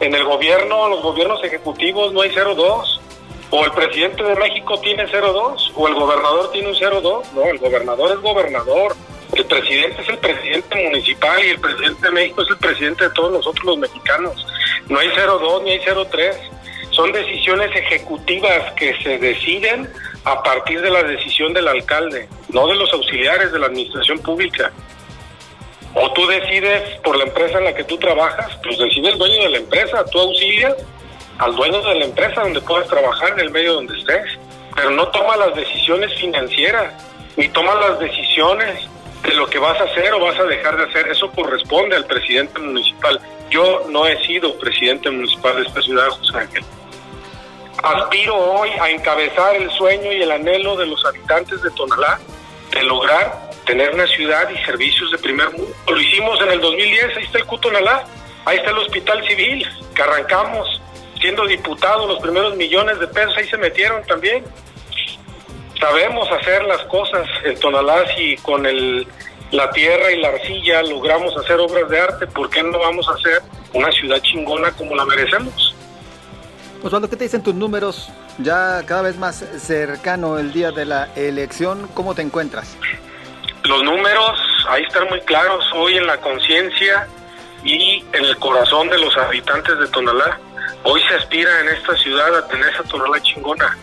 En 0.00 0.14
el 0.14 0.24
gobierno, 0.24 0.88
los 0.88 1.02
gobiernos 1.02 1.42
ejecutivos 1.42 2.12
no 2.12 2.20
hay 2.20 2.30
02. 2.30 3.00
O 3.50 3.64
el 3.64 3.72
presidente 3.72 4.22
de 4.22 4.36
México 4.36 4.78
tiene 4.80 5.06
02, 5.06 5.72
o 5.74 5.88
el 5.88 5.94
gobernador 5.94 6.50
tiene 6.52 6.68
un 6.68 7.02
02. 7.02 7.32
No, 7.32 7.44
el 7.44 7.58
gobernador 7.58 8.12
es 8.12 8.20
gobernador. 8.20 8.94
El 9.34 9.44
presidente 9.44 10.02
es 10.02 10.08
el 10.08 10.18
presidente 10.18 10.84
municipal 10.84 11.44
y 11.44 11.50
el 11.50 11.60
presidente 11.60 12.06
de 12.06 12.12
México 12.12 12.42
es 12.42 12.50
el 12.50 12.56
presidente 12.58 13.04
de 13.04 13.10
todos 13.10 13.32
nosotros 13.32 13.64
los 13.64 13.78
mexicanos. 13.78 14.46
No 14.88 14.98
hay 14.98 15.08
02 15.08 15.62
ni 15.62 15.72
hay 15.72 15.80
03. 15.80 16.36
Son 16.90 17.12
decisiones 17.12 17.70
ejecutivas 17.74 18.72
que 18.72 18.96
se 19.02 19.18
deciden 19.18 19.88
a 20.24 20.42
partir 20.42 20.80
de 20.80 20.90
la 20.90 21.02
decisión 21.02 21.52
del 21.52 21.68
alcalde, 21.68 22.28
no 22.50 22.66
de 22.66 22.74
los 22.76 22.92
auxiliares 22.92 23.52
de 23.52 23.58
la 23.58 23.66
administración 23.66 24.18
pública. 24.18 24.72
O 25.94 26.12
tú 26.12 26.26
decides 26.26 26.98
por 27.00 27.16
la 27.16 27.24
empresa 27.24 27.58
en 27.58 27.64
la 27.64 27.74
que 27.74 27.84
tú 27.84 27.96
trabajas, 27.98 28.58
pues 28.62 28.78
decide 28.78 29.10
el 29.10 29.18
dueño 29.18 29.42
de 29.42 29.48
la 29.48 29.58
empresa, 29.58 30.04
tú 30.12 30.20
auxilias 30.20 30.74
al 31.38 31.54
dueño 31.54 31.80
de 31.82 31.94
la 31.94 32.04
empresa 32.04 32.42
donde 32.42 32.60
puedas 32.60 32.88
trabajar, 32.88 33.32
en 33.32 33.40
el 33.40 33.50
medio 33.50 33.74
donde 33.74 33.98
estés, 33.98 34.38
pero 34.74 34.90
no 34.90 35.08
toma 35.08 35.36
las 35.36 35.54
decisiones 35.54 36.12
financieras, 36.20 36.92
ni 37.36 37.48
toma 37.48 37.74
las 37.74 37.98
decisiones 37.98 38.88
de 39.22 39.34
lo 39.34 39.46
que 39.48 39.58
vas 39.58 39.80
a 39.80 39.84
hacer 39.84 40.12
o 40.12 40.20
vas 40.20 40.38
a 40.38 40.44
dejar 40.44 40.76
de 40.76 40.84
hacer. 40.84 41.08
Eso 41.08 41.30
corresponde 41.30 41.96
al 41.96 42.06
presidente 42.06 42.58
municipal. 42.60 43.20
Yo 43.50 43.84
no 43.88 44.06
he 44.06 44.18
sido 44.26 44.56
presidente 44.58 45.10
municipal 45.10 45.56
de 45.56 45.68
esta 45.68 45.82
ciudad, 45.82 46.08
José 46.08 46.38
Ángel. 46.38 46.64
Aspiro 47.82 48.36
hoy 48.36 48.70
a 48.80 48.90
encabezar 48.90 49.54
el 49.54 49.70
sueño 49.70 50.12
y 50.12 50.22
el 50.22 50.32
anhelo 50.32 50.76
de 50.76 50.86
los 50.86 51.04
habitantes 51.04 51.62
de 51.62 51.70
Tonalá 51.70 52.18
de 52.72 52.82
lograr 52.82 53.50
tener 53.66 53.94
una 53.94 54.06
ciudad 54.06 54.48
y 54.50 54.56
servicios 54.64 55.10
de 55.12 55.18
primer 55.18 55.50
mundo. 55.50 55.72
Lo 55.86 56.00
hicimos 56.00 56.40
en 56.40 56.50
el 56.50 56.60
2010, 56.60 57.16
ahí 57.16 57.24
está 57.24 57.38
el 57.38 57.44
Cutonalá, 57.44 58.04
ahí 58.46 58.56
está 58.56 58.70
el 58.70 58.78
Hospital 58.78 59.26
Civil, 59.28 59.66
que 59.94 60.02
arrancamos 60.02 60.80
siendo 61.20 61.46
diputados, 61.46 62.08
los 62.08 62.18
primeros 62.20 62.56
millones 62.56 62.98
de 62.98 63.06
pesos 63.08 63.36
ahí 63.36 63.48
se 63.48 63.58
metieron 63.58 64.02
también. 64.04 64.44
Sabemos 65.78 66.28
hacer 66.32 66.64
las 66.64 66.82
cosas 66.86 67.28
en 67.44 67.58
Tonalá 67.60 68.04
y 68.18 68.36
con 68.38 68.66
el, 68.66 69.06
la 69.52 69.70
tierra 69.70 70.10
y 70.10 70.20
la 70.20 70.28
arcilla 70.28 70.82
logramos 70.82 71.36
hacer 71.36 71.60
obras 71.60 71.88
de 71.88 72.00
arte, 72.00 72.26
¿por 72.26 72.50
qué 72.50 72.62
no 72.62 72.78
vamos 72.78 73.08
a 73.08 73.12
hacer 73.12 73.42
una 73.72 73.90
ciudad 73.92 74.20
chingona 74.22 74.72
como 74.72 74.96
la 74.96 75.04
merecemos? 75.04 75.76
Osvaldo, 76.82 77.10
¿qué 77.10 77.16
te 77.16 77.24
dicen 77.24 77.42
tus 77.42 77.54
números? 77.54 78.08
Ya 78.38 78.84
cada 78.86 79.02
vez 79.02 79.16
más 79.16 79.44
cercano 79.58 80.38
el 80.38 80.52
día 80.52 80.70
de 80.70 80.84
la 80.84 81.08
elección, 81.16 81.88
¿cómo 81.92 82.14
te 82.14 82.22
encuentras? 82.22 82.76
Los 83.64 83.82
números 83.82 84.40
ahí 84.68 84.84
están 84.84 85.08
muy 85.08 85.20
claros, 85.22 85.64
hoy 85.74 85.96
en 85.96 86.06
la 86.06 86.18
conciencia 86.18 87.08
y 87.64 88.04
en 88.12 88.24
el 88.24 88.36
corazón 88.38 88.88
de 88.90 88.98
los 88.98 89.16
habitantes 89.16 89.76
de 89.76 89.88
Tonalá. 89.88 90.38
Hoy 90.84 91.02
se 91.08 91.16
aspira 91.16 91.50
en 91.60 91.68
esta 91.68 91.96
ciudad 91.96 92.36
a 92.36 92.46
tener 92.46 92.68
esa 92.68 92.84
Tonalá 92.84 93.20
chingona 93.22 93.76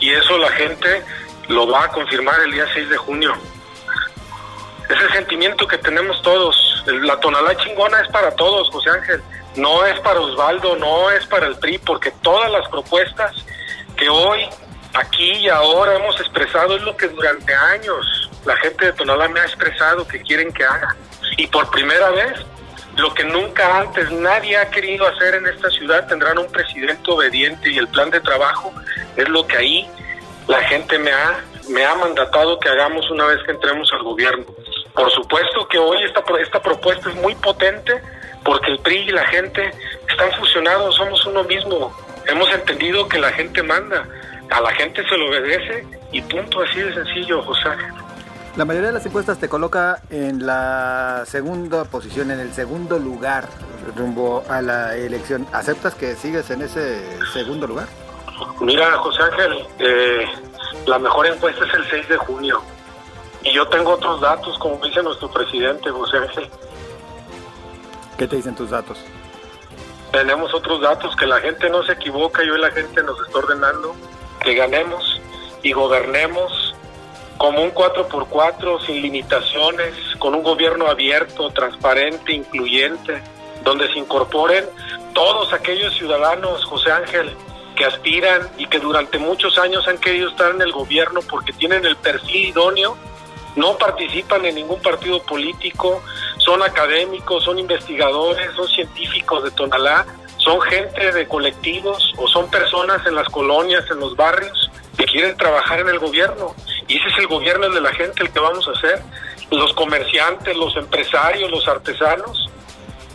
y 0.00 0.10
eso 0.10 0.36
la 0.38 0.50
gente 0.50 1.04
lo 1.46 1.68
va 1.68 1.84
a 1.84 1.88
confirmar 1.90 2.40
el 2.44 2.50
día 2.50 2.66
6 2.74 2.88
de 2.90 2.96
junio. 2.96 3.34
Es 4.88 5.00
el 5.00 5.12
sentimiento 5.12 5.64
que 5.68 5.78
tenemos 5.78 6.20
todos. 6.22 6.82
La 6.86 7.20
Tonalá 7.20 7.56
chingona 7.58 8.00
es 8.00 8.08
para 8.08 8.34
todos, 8.34 8.68
José 8.70 8.90
Ángel 8.90 9.22
no 9.56 9.84
es 9.84 9.98
para 10.00 10.20
Osvaldo, 10.20 10.76
no 10.76 11.10
es 11.10 11.26
para 11.26 11.46
el 11.46 11.56
PRI, 11.56 11.78
porque 11.78 12.10
todas 12.22 12.50
las 12.50 12.68
propuestas 12.68 13.32
que 13.96 14.08
hoy, 14.08 14.48
aquí 14.94 15.32
y 15.32 15.48
ahora 15.48 15.96
hemos 15.96 16.18
expresado 16.20 16.76
es 16.76 16.82
lo 16.82 16.96
que 16.96 17.08
durante 17.08 17.54
años 17.54 18.30
la 18.44 18.56
gente 18.56 18.86
de 18.86 18.92
Tonalá 18.92 19.28
me 19.28 19.40
ha 19.40 19.44
expresado 19.44 20.06
que 20.06 20.20
quieren 20.22 20.52
que 20.52 20.64
haga. 20.64 20.96
Y 21.36 21.46
por 21.46 21.70
primera 21.70 22.10
vez, 22.10 22.44
lo 22.96 23.12
que 23.14 23.24
nunca 23.24 23.78
antes 23.78 24.10
nadie 24.10 24.56
ha 24.56 24.70
querido 24.70 25.06
hacer 25.06 25.34
en 25.34 25.46
esta 25.46 25.70
ciudad, 25.70 26.06
tendrán 26.06 26.38
un 26.38 26.50
presidente 26.50 27.10
obediente 27.10 27.70
y 27.70 27.78
el 27.78 27.88
plan 27.88 28.10
de 28.10 28.20
trabajo 28.20 28.72
es 29.16 29.28
lo 29.28 29.46
que 29.46 29.56
ahí 29.56 29.90
la 30.46 30.60
gente 30.64 30.98
me 30.98 31.12
ha, 31.12 31.40
me 31.68 31.84
ha 31.84 31.94
mandatado 31.94 32.58
que 32.58 32.68
hagamos 32.68 33.10
una 33.10 33.26
vez 33.26 33.38
que 33.44 33.52
entremos 33.52 33.90
al 33.92 34.02
gobierno. 34.02 34.44
Por 34.94 35.10
supuesto 35.10 35.66
que 35.68 35.78
hoy 35.78 36.02
esta, 36.04 36.22
esta 36.40 36.60
propuesta 36.60 37.08
es 37.08 37.16
muy 37.16 37.34
potente 37.36 38.02
porque 38.52 38.70
el 38.70 38.78
PRI 38.80 38.96
y 38.98 39.12
la 39.12 39.26
gente 39.28 39.70
están 40.10 40.30
fusionados, 40.32 40.94
somos 40.96 41.24
uno 41.24 41.42
mismo. 41.44 41.90
Hemos 42.26 42.52
entendido 42.52 43.08
que 43.08 43.18
la 43.18 43.32
gente 43.32 43.62
manda, 43.62 44.06
a 44.50 44.60
la 44.60 44.70
gente 44.72 45.02
se 45.08 45.16
lo 45.16 45.30
obedece 45.30 45.86
y 46.12 46.20
punto 46.20 46.60
así 46.60 46.80
de 46.80 46.92
sencillo, 46.92 47.40
José. 47.44 47.70
La 48.56 48.66
mayoría 48.66 48.88
de 48.88 48.92
las 48.92 49.06
encuestas 49.06 49.40
te 49.40 49.48
coloca 49.48 50.02
en 50.10 50.44
la 50.44 51.22
segunda 51.24 51.84
posición, 51.84 52.30
en 52.30 52.40
el 52.40 52.52
segundo 52.52 52.98
lugar 52.98 53.48
rumbo 53.96 54.44
a 54.50 54.60
la 54.60 54.96
elección. 54.96 55.46
¿Aceptas 55.54 55.94
que 55.94 56.14
sigues 56.14 56.50
en 56.50 56.60
ese 56.60 57.02
segundo 57.32 57.66
lugar? 57.66 57.86
Mira, 58.60 58.98
José 58.98 59.22
Ángel, 59.22 59.66
eh, 59.78 60.26
la 60.84 60.98
mejor 60.98 61.26
encuesta 61.26 61.64
es 61.64 61.72
el 61.72 61.88
6 61.88 62.08
de 62.10 62.16
junio. 62.18 62.60
Y 63.44 63.54
yo 63.54 63.66
tengo 63.68 63.92
otros 63.92 64.20
datos, 64.20 64.58
como 64.58 64.76
dice 64.84 65.02
nuestro 65.02 65.30
presidente, 65.30 65.88
José 65.88 66.18
Ángel. 66.18 66.50
¿Qué 68.22 68.28
te 68.28 68.36
dicen 68.36 68.54
tus 68.54 68.70
datos? 68.70 68.98
Tenemos 70.12 70.54
otros 70.54 70.80
datos, 70.80 71.16
que 71.16 71.26
la 71.26 71.40
gente 71.40 71.68
no 71.68 71.82
se 71.82 71.94
equivoca 71.94 72.44
y 72.44 72.50
hoy 72.50 72.60
la 72.60 72.70
gente 72.70 73.02
nos 73.02 73.20
está 73.26 73.40
ordenando 73.40 73.96
que 74.44 74.54
ganemos 74.54 75.20
y 75.64 75.72
gobernemos 75.72 76.72
como 77.36 77.64
un 77.64 77.74
4x4, 77.74 78.86
sin 78.86 79.02
limitaciones, 79.02 79.96
con 80.20 80.36
un 80.36 80.44
gobierno 80.44 80.86
abierto, 80.86 81.50
transparente, 81.50 82.32
incluyente, 82.32 83.20
donde 83.64 83.92
se 83.92 83.98
incorporen 83.98 84.66
todos 85.14 85.52
aquellos 85.52 85.92
ciudadanos, 85.94 86.64
José 86.64 86.92
Ángel, 86.92 87.34
que 87.74 87.86
aspiran 87.86 88.48
y 88.56 88.68
que 88.68 88.78
durante 88.78 89.18
muchos 89.18 89.58
años 89.58 89.88
han 89.88 89.98
querido 89.98 90.28
estar 90.28 90.54
en 90.54 90.62
el 90.62 90.70
gobierno 90.70 91.22
porque 91.28 91.52
tienen 91.54 91.84
el 91.84 91.96
perfil 91.96 92.50
idóneo, 92.50 92.96
no 93.56 93.76
participan 93.76 94.44
en 94.44 94.54
ningún 94.54 94.80
partido 94.80 95.22
político, 95.22 96.02
son 96.38 96.62
académicos, 96.62 97.44
son 97.44 97.58
investigadores, 97.58 98.50
son 98.54 98.68
científicos 98.68 99.44
de 99.44 99.50
Tonalá, 99.50 100.06
son 100.38 100.60
gente 100.62 101.12
de 101.12 101.28
colectivos 101.28 102.12
o 102.16 102.26
son 102.28 102.50
personas 102.50 103.06
en 103.06 103.14
las 103.14 103.28
colonias, 103.28 103.84
en 103.90 104.00
los 104.00 104.16
barrios 104.16 104.70
que 104.96 105.04
quieren 105.04 105.36
trabajar 105.36 105.80
en 105.80 105.88
el 105.88 105.98
gobierno. 105.98 106.54
Y 106.88 106.96
ese 106.96 107.08
es 107.08 107.18
el 107.18 107.28
gobierno 107.28 107.68
de 107.68 107.80
la 107.80 107.92
gente 107.92 108.22
el 108.22 108.30
que 108.30 108.40
vamos 108.40 108.66
a 108.68 108.72
hacer. 108.72 109.02
Los 109.50 109.72
comerciantes, 109.74 110.56
los 110.56 110.74
empresarios, 110.76 111.50
los 111.50 111.68
artesanos 111.68 112.50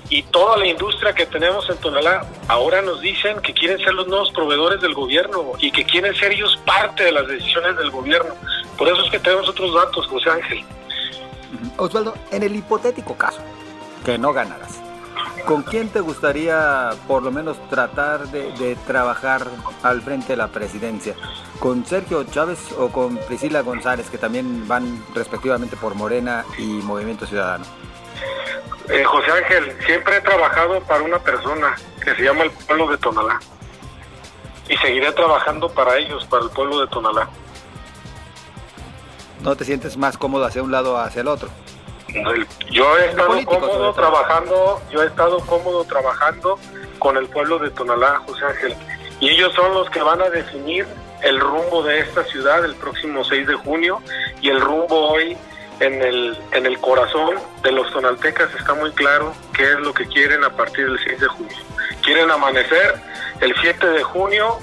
y 0.10 0.24
toda 0.24 0.58
la 0.58 0.68
industria 0.68 1.14
que 1.14 1.26
tenemos 1.26 1.70
en 1.70 1.78
Tonalá 1.78 2.26
ahora 2.48 2.82
nos 2.82 3.02
dicen 3.02 3.40
que 3.42 3.54
quieren 3.54 3.78
ser 3.80 3.94
los 3.94 4.08
nuevos 4.08 4.32
proveedores 4.32 4.82
del 4.82 4.94
gobierno 4.94 5.54
y 5.60 5.72
que 5.72 5.84
quieren 5.84 6.16
ser 6.16 6.32
ellos 6.32 6.58
parte 6.66 7.04
de 7.04 7.12
las 7.12 7.28
decisiones 7.28 7.78
del 7.78 7.92
gobierno. 7.92 8.34
Por 8.78 8.88
eso 8.88 9.04
es 9.04 9.12
que 9.12 9.20
tenemos 9.20 9.50
otros 9.50 9.74
datos, 9.74 10.08
José 10.08 10.30
Ángel. 10.30 10.64
Osvaldo, 11.78 12.14
en 12.32 12.44
el 12.44 12.56
hipotético 12.56 13.16
caso 13.16 13.42
que 14.06 14.18
no 14.18 14.32
ganaras, 14.32 14.82
¿Con 15.48 15.64
quién 15.64 15.88
te 15.88 16.02
gustaría 16.02 16.90
por 17.08 17.24
lo 17.24 17.32
menos 17.32 17.58
tratar 17.70 18.28
de, 18.28 18.76
trabajar 18.86 19.48
al 19.82 20.02
frente 20.02 20.34
de 20.34 20.38
la 20.38 20.50
presidencia? 20.50 21.16
¿Con 21.60 21.86
Sergio 21.86 22.26
Chávez 22.26 22.60
o 22.78 22.90
con 22.90 23.16
Priscila 23.16 23.62
González, 23.62 24.10
que 24.10 24.18
también 24.18 24.68
van 24.68 25.02
respectivamente 25.16 25.78
por 25.78 25.96
Morena 25.96 26.44
y 26.58 26.64
Movimiento 26.64 27.26
Ciudadano? 27.26 27.64
Eh, 28.90 29.04
José 29.04 29.32
Ángel, 29.32 29.76
siempre 29.86 30.18
he 30.18 30.22
trabajado 30.22 30.80
para 30.82 31.04
una 31.04 31.20
persona 31.20 31.76
que 32.04 32.16
se 32.16 32.24
llama 32.24 32.44
el 32.44 32.52
pueblo 32.52 32.88
de 32.88 32.98
Tonalá. 32.98 33.40
Y 34.70 34.78
seguiré 34.78 35.12
trabajando 35.12 35.70
para 35.70 35.98
ellos, 35.98 36.26
para 36.26 36.44
el 36.44 36.50
pueblo 36.52 36.80
de 36.80 36.88
Tonalá. 36.88 37.30
¿No 39.42 39.56
te 39.56 39.66
sientes 39.66 39.98
más 39.98 40.18
cómodo 40.18 40.46
hacia 40.46 40.64
un 40.64 40.72
lado 40.72 40.94
o 40.94 40.98
hacia 40.98 41.22
el 41.22 41.28
otro? 41.28 41.50
Yo 42.72 42.98
he 42.98 43.10
estado 43.10 43.46
cómodo 43.46 43.94
trabajando, 43.94 44.82
yo 44.90 45.04
he 45.04 45.08
estado 45.08 45.40
cómodo 45.42 45.84
trabajando 45.84 46.58
con 47.00 47.18
el 47.18 47.28
pueblo 47.28 47.60
de 47.60 47.70
Tonalá, 47.72 48.22
José 48.26 48.46
Ángel. 48.46 48.76
Y 49.20 49.30
ellos 49.30 49.54
son 49.54 49.74
los 49.74 49.90
que 49.90 50.02
van 50.02 50.22
a 50.22 50.30
definir 50.30 50.88
el 51.22 51.40
rumbo 51.40 51.84
de 51.84 52.00
esta 52.00 52.24
ciudad 52.24 52.64
el 52.64 52.76
próximo 52.76 53.24
6 53.24 53.48
de 53.48 53.56
junio 53.56 54.02
y 54.42 54.50
el 54.50 54.62
rumbo 54.62 55.10
hoy 55.10 55.36
en 55.80 56.02
el, 56.02 56.38
en 56.54 56.66
el 56.66 56.80
corazón 56.80 57.36
de 57.64 57.72
los 57.72 57.92
tonaltecas 57.92 58.54
está 58.56 58.74
muy 58.74 58.92
claro 58.92 59.34
qué 59.54 59.64
es 59.64 59.80
lo 59.80 59.94
que 59.94 60.06
quieren 60.08 60.44
a 60.44 60.50
partir 60.50 60.86
del 60.88 61.00
6 61.04 61.20
de 61.20 61.28
junio. 61.28 61.58
Quieren 62.04 62.32
amanecer 62.32 62.96
el 63.42 63.54
7 63.62 63.88
de 63.88 64.04
junio 64.04 64.58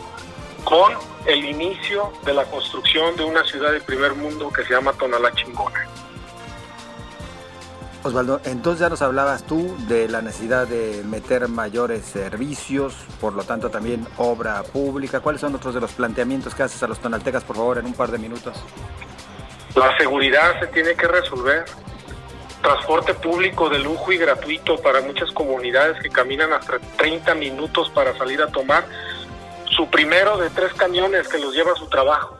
con 0.65 0.93
el 1.27 1.45
inicio 1.45 2.13
de 2.25 2.35
la 2.35 2.45
construcción 2.45 3.17
de 3.17 3.25
una 3.25 3.45
ciudad 3.45 3.73
de 3.73 3.81
primer 3.81 4.15
mundo 4.15 4.51
que 4.51 4.65
se 4.65 4.75
llama 4.75 4.93
Tonalá 4.93 5.33
Chingona. 5.33 5.87
Osvaldo, 8.03 8.41
entonces 8.45 8.81
ya 8.81 8.91
nos 8.91 9.01
hablabas 9.01 9.45
tú 9.45 9.75
de 9.89 10.09
la 10.09 10.21
necesidad 10.21 10.67
de 10.67 11.03
meter 11.05 11.49
mayores 11.49 12.05
servicios, 12.05 12.95
por 13.19 13.33
lo 13.33 13.45
tanto 13.45 13.71
también 13.71 14.07
obra 14.19 14.63
pública. 14.63 15.21
¿Cuáles 15.21 15.41
son 15.41 15.55
otros 15.55 15.73
de 15.73 15.81
los 15.81 15.93
planteamientos 15.93 16.55
que 16.55 16.65
haces 16.65 16.83
a 16.83 16.87
los 16.87 16.99
tonaltecas, 16.99 17.45
por 17.45 17.57
favor, 17.57 17.79
en 17.79 17.87
un 17.87 17.95
par 17.95 18.11
de 18.11 18.19
minutos? 18.19 18.63
La 19.75 19.97
seguridad 19.97 20.61
se 20.61 20.69
tiene 20.69 20.95
que 20.95 21.09
resolver. 21.09 21.65
Transporte 22.63 23.13
público 23.15 23.69
de 23.69 23.81
lujo 23.81 24.13
y 24.13 24.17
gratuito 24.17 24.79
para 24.79 25.01
muchas 25.01 25.31
comunidades 25.33 26.01
que 26.01 26.09
caminan 26.09 26.53
hasta 26.53 26.79
30 26.97 27.35
minutos 27.35 27.91
para 27.91 28.17
salir 28.17 28.41
a 28.41 28.47
tomar 28.47 28.85
su 29.71 29.91
primero 29.91 30.39
de 30.39 30.49
tres 30.51 30.73
camiones 30.75 31.29
que 31.29 31.39
los 31.39 31.53
lleva 31.55 31.73
a 31.73 31.77
su 31.77 31.89
trabajo. 31.89 32.39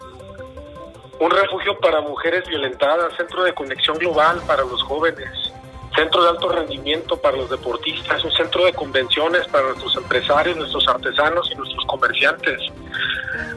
Un 1.19 1.31
refugio 1.31 1.79
para 1.81 2.01
mujeres 2.01 2.47
violentadas, 2.47 3.15
centro 3.17 3.45
de 3.45 3.53
conexión 3.53 3.99
global 3.99 4.41
para 4.47 4.63
los 4.63 4.83
jóvenes, 4.85 5.29
centro 5.95 6.23
de 6.23 6.31
alto 6.31 6.49
rendimiento 6.49 7.17
para 7.17 7.37
los 7.37 7.51
deportistas, 7.51 8.25
un 8.25 8.33
centro 8.33 8.65
de 8.65 8.73
convenciones 8.73 9.47
para 9.49 9.69
nuestros 9.69 9.97
empresarios, 9.97 10.57
nuestros 10.57 10.87
artesanos 10.89 11.51
y 11.51 11.55
nuestros 11.57 11.85
comerciantes. 11.87 12.61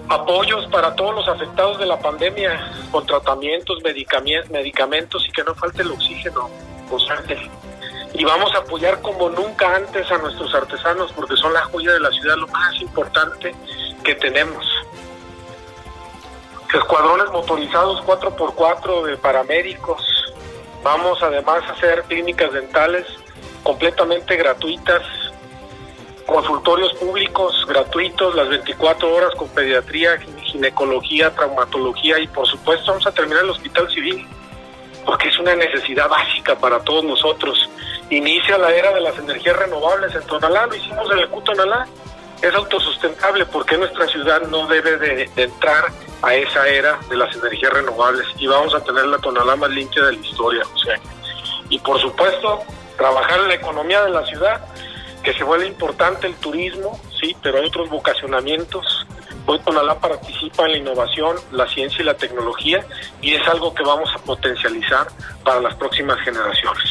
Apoyos 0.10 0.66
para 0.68 0.96
todos 0.96 1.16
los 1.16 1.28
afectados 1.28 1.80
de 1.80 1.86
la 1.86 2.00
pandemia, 2.00 2.60
con 2.92 3.06
tratamientos, 3.06 3.80
medicamentos 3.84 5.26
y 5.28 5.32
que 5.32 5.44
no 5.44 5.56
falte 5.56 5.82
el 5.82 5.92
oxígeno 5.92 6.50
constante. 6.90 7.38
Y 8.14 8.24
vamos 8.24 8.54
a 8.56 8.60
apoyar 8.60 9.02
como 9.02 9.30
nunca 9.30 9.76
antes 9.76 10.10
a 10.12 10.18
nuestros 10.18 10.54
artesanos 10.56 11.12
porque 11.14 11.36
son 11.36 11.54
la 11.54 11.64
joya 11.66 11.94
de 11.94 12.00
la 12.00 12.12
ciudad, 12.12 12.36
lo 12.38 12.48
más 12.48 12.82
importante 12.82 13.54
que 14.04 14.16
tenemos. 14.16 14.66
Escuadrones 16.74 17.30
motorizados 17.32 18.02
4x4 18.06 19.06
de 19.06 19.18
paramédicos, 19.18 20.18
Vamos 20.84 21.22
además 21.22 21.64
a 21.68 21.74
hacer 21.74 22.04
clínicas 22.04 22.54
dentales 22.54 23.06
completamente 23.64 24.38
gratuitas, 24.38 25.02
consultorios 26.28 26.94
públicos 26.96 27.66
gratuitos 27.68 28.36
las 28.36 28.50
24 28.50 29.12
horas 29.12 29.34
con 29.36 29.50
pediatría, 29.50 30.20
ginecología, 30.44 31.34
traumatología 31.34 32.20
y 32.20 32.28
por 32.28 32.46
supuesto 32.46 32.92
vamos 32.92 33.08
a 33.08 33.12
terminar 33.12 33.44
el 33.44 33.50
hospital 33.50 33.90
civil 33.90 34.28
porque 35.06 35.30
es 35.30 35.40
una 35.40 35.56
necesidad 35.56 36.10
básica 36.10 36.56
para 36.60 36.80
todos 36.82 37.04
nosotros. 37.06 37.70
Inicia 38.10 38.58
la 38.58 38.72
era 38.72 38.94
de 38.94 39.02
las 39.02 39.18
energías 39.18 39.56
renovables 39.56 40.14
en 40.14 40.22
Tonalá, 40.28 40.68
lo 40.68 40.76
hicimos 40.76 41.10
en 41.12 41.20
el 41.20 41.30
Tonalá, 41.30 41.88
es 42.42 42.54
autosustentable 42.54 43.46
porque 43.46 43.78
nuestra 43.78 44.08
ciudad 44.08 44.42
no 44.44 44.68
debe 44.68 44.98
de, 44.98 45.30
entrar 45.38 45.86
a 46.22 46.36
esa 46.36 46.68
era 46.68 47.00
de 47.10 47.16
las 47.16 47.36
energías 47.36 47.74
renovables 47.74 48.28
y 48.38 48.48
vamos 48.48 48.74
a 48.76 48.84
tener 48.84 49.06
la 49.06 49.18
tonalá 49.20 49.56
más 49.56 49.70
limpia 49.70 50.04
de 50.04 50.14
la 50.14 50.20
historia. 50.20 50.64
Sea, 50.84 51.00
y 51.70 51.80
por 51.80 52.00
supuesto, 52.00 52.64
trabajar 52.98 53.40
en 53.40 53.48
la 53.48 53.56
economía 53.56 54.04
de 54.04 54.12
la 54.12 54.26
ciudad, 54.26 54.62
que 55.28 55.34
se 55.34 55.44
vuelve 55.44 55.68
importante 55.68 56.26
el 56.26 56.36
turismo, 56.36 56.98
sí, 57.20 57.36
pero 57.44 57.58
hay 57.58 57.66
otros 57.66 57.90
vocacionamientos. 57.90 59.06
Hoy 59.46 59.60
Tonalá 59.60 60.00
participa 60.00 60.66
en 60.68 60.72
la 60.72 60.78
innovación, 60.78 61.36
la 61.52 61.68
ciencia 61.68 62.02
y 62.02 62.06
la 62.06 62.16
tecnología 62.16 62.86
y 63.22 63.34
es 63.34 63.46
algo 63.46 63.74
que 63.74 63.84
vamos 63.84 64.10
a 64.16 64.20
potencializar 64.20 65.08
para 65.44 65.60
las 65.60 65.76
próximas 65.76 66.18
generaciones. 66.22 66.86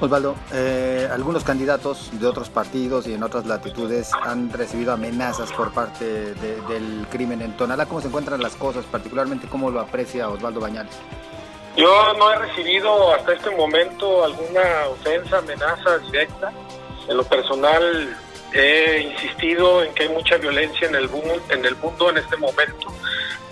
Osvaldo, 0.00 0.36
eh, 0.54 1.06
algunos 1.12 1.44
candidatos 1.44 2.18
de 2.18 2.26
otros 2.26 2.48
partidos 2.48 3.06
y 3.06 3.12
en 3.12 3.22
otras 3.22 3.44
latitudes 3.44 4.10
han 4.22 4.50
recibido 4.50 4.94
amenazas 4.94 5.52
por 5.52 5.70
parte 5.74 6.32
del 6.34 7.06
crimen 7.10 7.42
en 7.42 7.54
Tonalá. 7.58 7.84
¿Cómo 7.84 8.00
se 8.00 8.08
encuentran 8.08 8.40
las 8.42 8.56
cosas? 8.56 8.86
Particularmente, 8.86 9.48
¿cómo 9.48 9.70
lo 9.70 9.80
aprecia 9.80 10.30
Osvaldo 10.30 10.60
Bañales? 10.60 10.96
Yo 11.76 12.14
no 12.14 12.32
he 12.32 12.36
recibido 12.36 13.12
hasta 13.12 13.34
este 13.34 13.50
momento 13.50 14.24
alguna 14.24 14.86
ofensa, 14.88 15.38
amenaza 15.38 15.98
directa. 15.98 16.50
En 17.08 17.16
lo 17.16 17.24
personal 17.24 18.16
he 18.52 19.00
insistido 19.00 19.82
en 19.82 19.92
que 19.94 20.04
hay 20.04 20.08
mucha 20.10 20.36
violencia 20.36 20.88
en 20.88 20.94
el, 20.94 21.10
en 21.50 21.64
el 21.64 21.76
mundo 21.76 22.10
en 22.10 22.18
este 22.18 22.36
momento, 22.36 22.86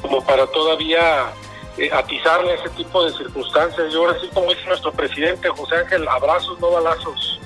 como 0.00 0.24
para 0.24 0.46
todavía 0.46 1.32
eh, 1.76 1.90
atizarle 1.92 2.54
ese 2.54 2.68
tipo 2.70 3.04
de 3.04 3.12
circunstancias. 3.12 3.92
Yo 3.92 4.00
ahora 4.06 4.20
sí, 4.20 4.28
como 4.32 4.50
dice 4.50 4.64
nuestro 4.66 4.92
presidente 4.92 5.48
José 5.48 5.76
Ángel, 5.76 6.06
abrazos, 6.08 6.58
no 6.60 6.70
balazos. 6.70 7.40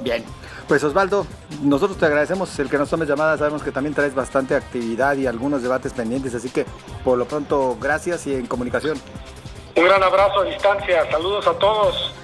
Bien. 0.00 0.24
Pues 0.68 0.82
Osvaldo, 0.84 1.26
nosotros 1.60 1.98
te 1.98 2.06
agradecemos 2.06 2.58
el 2.58 2.70
que 2.70 2.78
nos 2.78 2.88
tomes 2.88 3.08
llamadas, 3.08 3.40
sabemos 3.40 3.62
que 3.62 3.72
también 3.72 3.94
traes 3.94 4.14
bastante 4.14 4.54
actividad 4.54 5.16
y 5.16 5.26
algunos 5.26 5.62
debates 5.62 5.92
pendientes, 5.92 6.34
así 6.34 6.50
que 6.50 6.64
por 7.04 7.18
lo 7.18 7.26
pronto 7.26 7.76
gracias 7.80 8.26
y 8.26 8.34
en 8.34 8.46
comunicación. 8.46 8.98
Un 9.76 9.84
gran 9.84 10.02
abrazo 10.02 10.40
a 10.40 10.44
distancia, 10.44 11.10
saludos 11.10 11.46
a 11.46 11.52
todos. 11.58 12.14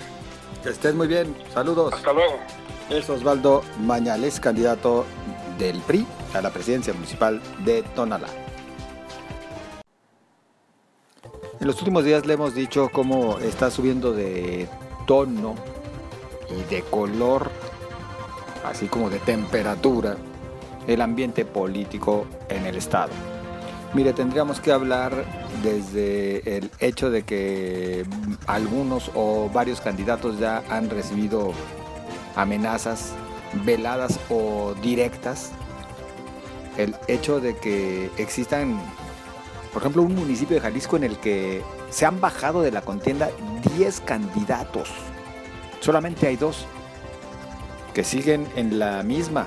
Que 0.69 0.73
estés 0.75 0.95
muy 0.95 1.07
bien, 1.07 1.35
saludos. 1.55 1.95
Hasta 1.95 2.13
luego. 2.13 2.35
Es 2.91 3.09
Osvaldo 3.09 3.63
Mañales, 3.81 4.39
candidato 4.39 5.07
del 5.59 5.79
PRI 5.79 6.07
a 6.35 6.43
la 6.43 6.51
presidencia 6.51 6.93
municipal 6.93 7.41
de 7.65 7.83
Tonalá. 7.95 8.29
En 11.59 11.67
los 11.67 11.79
últimos 11.79 12.05
días 12.05 12.27
le 12.27 12.35
hemos 12.35 12.55
dicho 12.55 12.91
cómo 12.93 13.39
está 13.39 13.71
subiendo 13.71 14.13
de 14.13 14.69
tono 15.07 15.55
y 16.51 16.63
de 16.71 16.83
color, 16.83 17.51
así 18.63 18.89
como 18.89 19.09
de 19.09 19.21
temperatura, 19.21 20.19
el 20.87 21.01
ambiente 21.01 21.47
político 21.47 22.27
en 22.51 22.67
el 22.67 22.77
Estado. 22.77 23.13
Mire, 23.95 24.13
tendríamos 24.13 24.61
que 24.61 24.71
hablar 24.71 25.25
desde 25.63 26.59
el 26.59 26.71
hecho 26.81 27.11
de 27.11 27.23
que 27.23 28.05
algunos 28.47 29.11
o 29.15 29.51
varios 29.53 29.81
candidatos 29.81 30.39
ya 30.39 30.63
han 30.69 30.91
recibido 30.91 31.53
amenazas 32.37 33.13
veladas 33.65 34.19
o 34.29 34.75
directas. 34.83 35.51
El 36.77 36.95
hecho 37.09 37.41
de 37.41 37.57
que 37.57 38.11
existan 38.19 38.79
por 39.73 39.83
ejemplo, 39.83 40.03
un 40.03 40.15
municipio 40.15 40.57
de 40.57 40.61
Jalisco 40.61 40.97
en 40.97 41.05
el 41.05 41.19
que 41.19 41.63
se 41.91 42.07
han 42.07 42.21
bajado 42.21 42.63
de 42.63 42.71
la 42.71 42.83
contienda 42.83 43.31
10 43.77 44.01
candidatos. 44.01 44.89
Solamente 45.81 46.27
hay 46.27 46.37
dos 46.37 46.67
que 47.95 48.03
siguen 48.03 48.47
en 48.57 48.79
la 48.79 49.03
misma. 49.03 49.47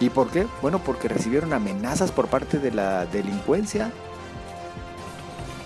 ¿Y 0.00 0.10
por 0.10 0.28
qué? 0.28 0.46
Bueno, 0.62 0.80
porque 0.80 1.08
recibieron 1.08 1.52
amenazas 1.52 2.12
por 2.12 2.26
parte 2.28 2.58
de 2.58 2.70
la 2.70 3.06
delincuencia. 3.06 3.92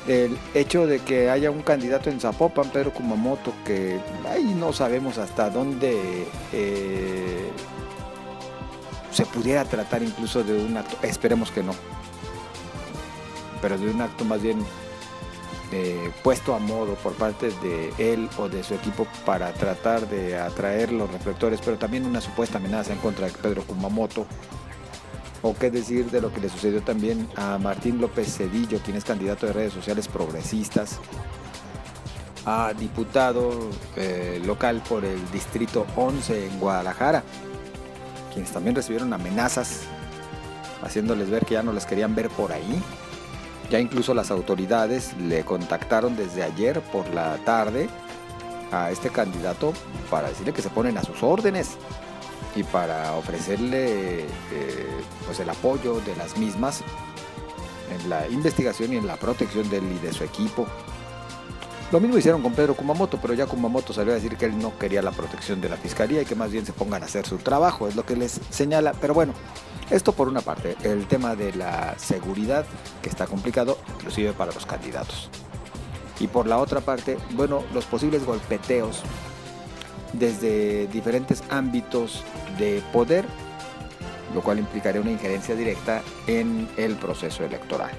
El 0.09 0.37
hecho 0.55 0.87
de 0.87 1.01
que 1.01 1.31
haya 1.31 1.51
un 1.51 1.63
candidato 1.63 2.11
en 2.11 2.21
Zapopan, 2.21 2.71
Pedro 2.71 2.93
Kumamoto, 2.93 3.53
que 3.65 3.99
ahí 4.29 4.55
no 4.59 4.73
sabemos 4.73 5.19
hasta 5.19 5.51
dónde 5.51 6.27
eh, 6.53 7.51
se 9.13 9.27
pudiera 9.27 9.65
tratar 9.65 10.03
incluso 10.03 10.43
de 10.43 10.65
una... 10.65 10.85
Esperemos 11.03 11.51
que 11.51 11.63
no 11.63 11.75
pero 13.61 13.79
de 13.79 13.91
un 13.91 14.01
acto 14.01 14.25
más 14.25 14.41
bien 14.43 14.59
eh, 15.73 16.11
puesto 16.23 16.55
a 16.55 16.59
modo 16.59 16.95
por 16.95 17.15
parte 17.15 17.51
de 17.63 17.93
él 17.99 18.29
o 18.39 18.49
de 18.49 18.65
su 18.65 18.75
equipo 18.75 19.07
para 19.25 19.53
tratar 19.53 20.09
de 20.09 20.37
atraer 20.37 20.93
los 20.93 21.11
reflectores, 21.13 21.61
pero 21.65 21.79
también 21.79 22.07
una 22.07 22.21
supuesta 22.21 22.59
amenaza 22.59 22.93
en 22.93 22.99
contra 22.99 23.27
de 23.27 23.33
Pedro 23.33 23.63
Kumamoto. 23.63 24.27
O 25.43 25.55
qué 25.55 25.71
decir 25.71 26.11
de 26.11 26.21
lo 26.21 26.33
que 26.33 26.41
le 26.41 26.49
sucedió 26.49 26.83
también 26.83 27.27
a 27.37 27.59
Martín 27.59 28.01
López 28.01 28.37
Cedillo, 28.37 28.79
quien 28.85 28.97
es 28.97 29.05
candidato 29.05 29.47
de 29.47 29.55
redes 29.55 29.73
sociales 29.73 30.07
progresistas, 30.07 30.99
a 32.45 32.73
diputado 32.79 33.71
eh, 33.97 34.41
local 34.45 34.83
por 34.87 35.05
el 35.05 35.31
Distrito 35.31 35.87
11 35.97 36.47
en 36.47 36.59
Guadalajara, 36.59 37.23
quienes 38.33 38.53
también 38.53 38.75
recibieron 38.75 39.13
amenazas, 39.13 39.83
haciéndoles 40.83 41.31
ver 41.31 41.47
que 41.47 41.55
ya 41.55 41.63
no 41.63 41.73
les 41.73 41.87
querían 41.87 42.15
ver 42.15 42.29
por 42.29 42.53
ahí. 42.53 42.83
Ya 43.71 43.79
incluso 43.79 44.15
las 44.15 44.31
autoridades 44.31 45.17
le 45.17 45.45
contactaron 45.45 46.17
desde 46.17 46.43
ayer 46.43 46.81
por 46.81 47.09
la 47.15 47.37
tarde 47.45 47.89
a 48.73 48.91
este 48.91 49.11
candidato 49.11 49.73
para 50.11 50.29
decirle 50.29 50.53
que 50.53 50.63
se 50.63 50.71
ponen 50.71 50.99
a 50.99 51.03
sus 51.03 51.23
órdenes 51.23 51.77
y 52.55 52.63
para 52.63 53.15
ofrecerle 53.15 54.23
eh, 54.23 54.27
pues 55.27 55.41
el 55.41 55.51
apoyo 55.51 56.01
de 56.01 56.17
las 56.17 56.37
mismas 56.37 56.83
en 57.91 58.11
la 58.11 58.29
investigación 58.29 58.93
y 58.93 58.97
en 58.97 59.07
la 59.07 59.17
protección 59.17 59.69
de 59.71 59.79
él 59.79 59.93
y 59.93 59.99
de 60.07 60.13
su 60.13 60.25
equipo. 60.25 60.67
Lo 61.93 61.99
mismo 61.99 62.19
hicieron 62.19 62.41
con 62.41 62.53
Pedro 62.53 62.75
Kumamoto, 62.75 63.19
pero 63.21 63.35
ya 63.35 63.47
Kumamoto 63.47 63.93
salió 63.93 64.13
a 64.13 64.15
decir 64.15 64.37
que 64.37 64.45
él 64.45 64.57
no 64.57 64.79
quería 64.79 65.03
la 65.03 65.11
protección 65.11 65.61
de 65.61 65.69
la 65.69 65.77
fiscalía 65.77 66.23
y 66.23 66.25
que 66.25 66.37
más 66.37 66.53
bien 66.53 66.65
se 66.65 66.73
pongan 66.73 67.03
a 67.03 67.07
hacer 67.07 67.27
su 67.27 67.39
trabajo, 67.39 67.89
es 67.89 67.97
lo 67.97 68.07
que 68.07 68.15
les 68.15 68.41
señala. 68.51 68.93
Pero 69.01 69.13
bueno, 69.13 69.33
esto 69.91 70.13
por 70.13 70.29
una 70.29 70.41
parte, 70.41 70.77
el 70.85 71.09
tema 71.09 71.35
de 71.35 71.53
la 71.53 71.99
seguridad, 71.99 72.65
que 73.03 73.09
está 73.09 73.27
complicado, 73.27 73.77
inclusive 73.97 74.33
para 74.33 74.53
los 74.53 74.67
candidatos. 74.67 75.31
Y 76.21 76.29
por 76.29 76.47
la 76.47 76.59
otra 76.59 76.81
parte, 76.81 77.19
bueno, 77.33 77.65
los 77.75 77.87
posibles 77.87 78.25
golpeteos 78.25 79.03
desde 80.13 80.87
diferentes 80.89 81.43
ámbitos 81.51 82.25
de 82.59 82.83
poder, 82.93 83.25
lo 84.35 84.43
cual 84.43 84.59
implicaría 84.59 85.01
una 85.01 85.11
injerencia 85.11 85.55
directa 85.55 86.03
en 86.27 86.69
el 86.77 86.97
proceso 86.97 87.45
electoral. 87.45 87.91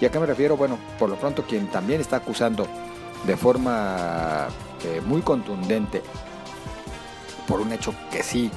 ¿Y 0.00 0.06
a 0.06 0.10
qué 0.10 0.18
me 0.18 0.26
refiero? 0.26 0.56
Bueno, 0.56 0.78
por 0.98 1.10
lo 1.10 1.16
pronto 1.16 1.44
quien 1.44 1.68
también 1.68 2.00
está 2.00 2.16
acusando 2.16 2.66
de 3.26 3.36
forma 3.36 4.48
eh, 4.84 5.00
muy 5.04 5.20
contundente 5.20 6.02
por 7.46 7.60
un 7.60 7.72
hecho 7.72 7.94
que 8.10 8.22
sí 8.22 8.50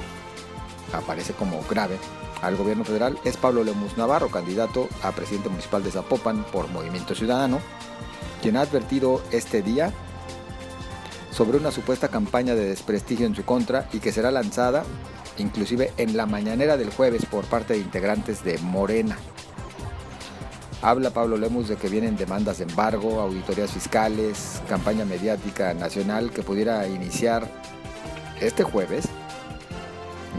aparece 0.93 1.33
como 1.33 1.61
grave 1.69 1.97
al 2.43 2.55
gobierno 2.57 2.83
federal 2.83 3.17
es 3.23 3.37
Pablo 3.37 3.63
Lemus 3.63 3.97
Navarro, 3.97 4.29
candidato 4.29 4.89
a 5.01 5.11
presidente 5.11 5.49
municipal 5.49 5.81
de 5.81 5.91
Zapopan 5.91 6.43
por 6.51 6.67
Movimiento 6.67 7.15
Ciudadano, 7.15 7.59
quien 8.41 8.57
ha 8.57 8.61
advertido 8.61 9.21
este 9.31 9.61
día 9.61 9.93
sobre 11.33 11.57
una 11.57 11.71
supuesta 11.71 12.07
campaña 12.07 12.55
de 12.55 12.65
desprestigio 12.65 13.25
en 13.25 13.35
su 13.35 13.43
contra 13.43 13.89
y 13.91 13.99
que 13.99 14.11
será 14.11 14.31
lanzada 14.31 14.83
inclusive 15.37 15.91
en 15.97 16.15
la 16.15 16.25
mañanera 16.25 16.77
del 16.77 16.91
jueves 16.91 17.25
por 17.25 17.45
parte 17.45 17.73
de 17.73 17.79
integrantes 17.79 18.43
de 18.43 18.57
Morena. 18.59 19.17
Habla 20.81 21.11
Pablo 21.11 21.37
Lemus 21.37 21.69
de 21.69 21.77
que 21.77 21.87
vienen 21.87 22.17
demandas 22.17 22.57
de 22.57 22.65
embargo, 22.65 23.21
auditorías 23.21 23.71
fiscales, 23.71 24.61
campaña 24.67 25.05
mediática 25.05 25.73
nacional 25.73 26.29
que 26.29 26.43
pudiera 26.43 26.85
iniciar 26.87 27.47
este 28.41 28.63
jueves, 28.63 29.05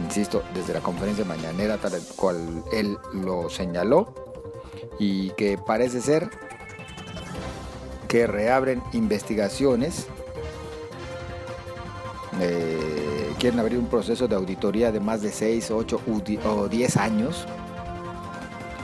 insisto, 0.04 0.42
desde 0.54 0.74
la 0.74 0.80
conferencia 0.80 1.24
mañanera 1.24 1.78
tal 1.78 1.92
cual 2.14 2.62
él 2.72 2.98
lo 3.14 3.48
señaló, 3.48 4.12
y 4.98 5.30
que 5.30 5.56
parece 5.56 6.02
ser 6.02 6.28
que 8.06 8.26
reabren 8.26 8.82
investigaciones, 8.92 10.08
eh, 12.40 13.32
quieren 13.38 13.60
abrir 13.60 13.78
un 13.78 13.86
proceso 13.86 14.28
de 14.28 14.36
auditoría 14.36 14.92
de 14.92 15.00
más 15.00 15.22
de 15.22 15.30
6, 15.30 15.70
8 15.70 16.00
o 16.46 16.68
10 16.68 16.96
años 16.96 17.46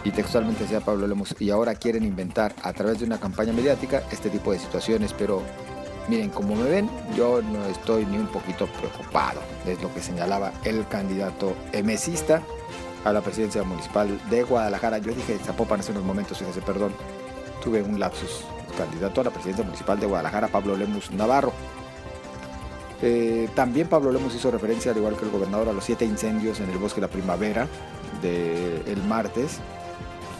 y 0.05 0.11
textualmente 0.11 0.63
decía 0.63 0.81
Pablo 0.81 1.07
Lemos, 1.07 1.35
y 1.39 1.51
ahora 1.51 1.75
quieren 1.75 2.05
inventar 2.05 2.55
a 2.63 2.73
través 2.73 3.01
de 3.01 3.05
una 3.05 3.19
campaña 3.19 3.53
mediática 3.53 4.03
este 4.11 4.31
tipo 4.31 4.53
de 4.53 4.59
situaciones, 4.59 5.13
pero 5.13 5.43
miren, 6.09 6.31
como 6.31 6.55
me 6.57 6.69
ven, 6.69 6.91
yo 7.15 7.43
no 7.43 7.65
estoy 7.67 8.07
ni 8.07 8.17
un 8.17 8.27
poquito 8.29 8.67
preocupado, 8.67 9.41
es 9.67 9.81
lo 9.83 9.93
que 9.93 10.01
señalaba 10.01 10.53
el 10.65 10.87
candidato 10.89 11.55
emesista 11.73 12.43
a 13.05 13.13
la 13.13 13.21
presidencia 13.21 13.63
municipal 13.63 14.21
de 14.29 14.43
Guadalajara. 14.43 14.99
Yo 14.99 15.13
dije 15.13 15.39
Zapopan 15.39 15.81
hace 15.81 15.93
unos 15.93 16.05
momentos, 16.05 16.39
fíjese, 16.39 16.61
perdón, 16.61 16.93
tuve 17.63 17.83
un 17.83 17.99
lapsus. 17.99 18.45
Candidato 18.77 19.21
a 19.21 19.25
la 19.25 19.31
presidencia 19.31 19.65
municipal 19.65 19.99
de 19.99 20.07
Guadalajara, 20.07 20.49
Pablo 20.49 20.77
Lemus 20.77 21.11
Navarro. 21.11 21.53
Eh, 23.03 23.49
también 23.55 23.89
Pablo 23.89 24.13
Lemus 24.13 24.35
hizo 24.35 24.51
referencia, 24.51 24.93
al 24.93 24.99
igual 24.99 25.17
que 25.17 25.25
el 25.25 25.31
gobernador, 25.31 25.69
a 25.69 25.73
los 25.73 25.85
siete 25.85 26.05
incendios 26.05 26.61
en 26.61 26.69
el 26.71 26.79
bosque 26.79 27.01
de 27.01 27.07
la 27.07 27.13
primavera 27.13 27.67
del 28.23 29.03
martes 29.05 29.61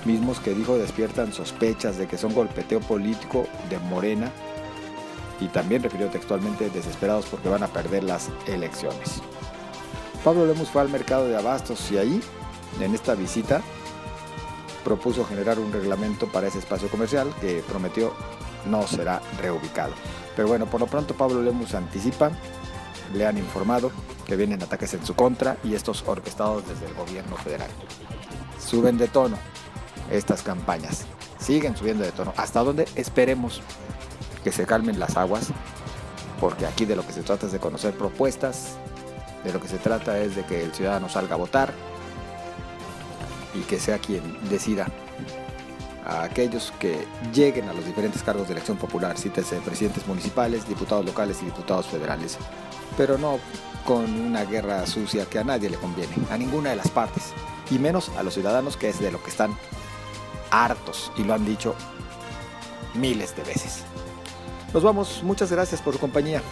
mismos 0.05 0.41
que 0.41 0.55
dijo 0.55 0.77
despiertan 0.77 1.33
sospechas 1.33 1.99
de 1.99 2.07
que 2.07 2.19
son 2.19 2.35
golpeteo 2.35 2.81
político 2.81 3.47
de 3.69 3.79
Morena 3.79 4.31
y 5.41 5.49
también 5.49 5.83
refirió 5.83 6.09
textualmente 6.09 6.71
desesperados 6.71 7.27
porque 7.27 7.49
van 7.49 7.63
a 7.63 7.69
perder 7.69 8.05
las 8.05 8.29
elecciones. 8.47 9.23
Pablo 10.23 10.47
Lemus 10.47 10.69
fue 10.69 10.83
al 10.83 10.91
mercado 10.91 11.29
de 11.29 11.37
abastos 11.37 11.91
y 11.91 11.97
ahí, 11.97 12.21
en 12.81 12.95
esta 12.95 13.15
visita, 13.15 13.63
propuso 14.85 15.25
generar 15.25 15.59
un 15.59 15.73
reglamento 15.73 16.27
para 16.27 16.49
ese 16.49 16.59
espacio 16.59 16.89
comercial 16.89 17.33
que 17.41 17.63
prometió 17.67 18.13
no 18.67 18.87
será 18.87 19.23
reubicado. 19.41 19.93
Pero 20.41 20.49
bueno, 20.49 20.65
por 20.65 20.81
lo 20.81 20.87
pronto 20.87 21.15
Pablo 21.15 21.43
Lemus 21.43 21.75
anticipa, 21.75 22.31
le 23.13 23.27
han 23.27 23.37
informado 23.37 23.93
que 24.25 24.37
vienen 24.37 24.63
ataques 24.63 24.95
en 24.95 25.05
su 25.05 25.15
contra 25.15 25.59
y 25.63 25.75
estos 25.75 26.03
orquestados 26.07 26.67
desde 26.67 26.87
el 26.87 26.95
gobierno 26.95 27.37
federal. 27.37 27.69
Suben 28.59 28.97
de 28.97 29.09
tono, 29.09 29.37
estas 30.11 30.43
campañas. 30.43 31.05
Siguen 31.39 31.77
subiendo 31.77 32.05
de 32.05 32.13
tono. 32.13 32.33
¿Hasta 32.39 32.65
donde 32.65 32.89
Esperemos 32.95 33.61
que 34.43 34.51
se 34.51 34.65
calmen 34.65 34.99
las 34.99 35.19
aguas, 35.19 35.49
porque 36.41 36.65
aquí 36.65 36.87
de 36.87 36.97
lo 36.97 37.07
que 37.07 37.13
se 37.13 37.21
trata 37.21 37.45
es 37.45 37.53
de 37.53 37.59
conocer 37.59 37.93
propuestas, 37.93 38.79
de 39.45 39.53
lo 39.53 39.61
que 39.61 39.69
se 39.69 39.77
trata 39.77 40.19
es 40.21 40.37
de 40.37 40.45
que 40.45 40.65
el 40.65 40.73
ciudadano 40.73 41.11
salga 41.11 41.35
a 41.35 41.39
votar 41.39 41.75
y 43.53 43.61
que 43.65 43.79
sea 43.79 43.99
quien 43.99 44.39
decida 44.49 44.87
a 46.11 46.25
aquellos 46.25 46.73
que 46.81 47.07
lleguen 47.33 47.69
a 47.69 47.73
los 47.73 47.87
diferentes 47.87 48.23
cargos 48.25 48.49
de 48.49 48.55
elección 48.55 48.77
popular, 48.77 49.17
cítese 49.17 49.57
presidentes 49.61 50.07
municipales, 50.09 50.69
diputados 50.69 51.07
locales 51.07 51.39
y 51.41 51.45
diputados 51.45 51.87
federales, 51.87 52.37
pero 52.97 53.17
no 53.17 53.39
con 53.87 54.05
una 54.21 54.45
guerra 54.45 54.85
sucia 54.87 55.27
que 55.27 55.39
a 55.39 55.45
nadie 55.45 55.71
le 55.71 55.77
conviene, 55.77 56.13
a 56.31 56.37
ninguna 56.37 56.71
de 56.71 56.77
las 56.77 56.89
partes, 56.89 57.33
y 57.71 57.79
menos 57.79 58.11
a 58.19 58.25
los 58.25 58.35
ciudadanos 58.35 58.77
que 58.77 58.89
es 58.89 58.99
de 58.99 59.13
lo 59.13 59.23
que 59.23 59.31
están 59.31 59.57
hartos 60.51 61.13
y 61.17 61.23
lo 61.23 61.33
han 61.33 61.47
dicho 61.47 61.77
miles 62.95 63.37
de 63.37 63.45
veces. 63.45 63.85
Nos 64.75 64.83
vamos, 64.83 65.23
muchas 65.23 65.53
gracias 65.53 65.81
por 65.81 65.95
su 65.95 66.01
compañía. 66.01 66.43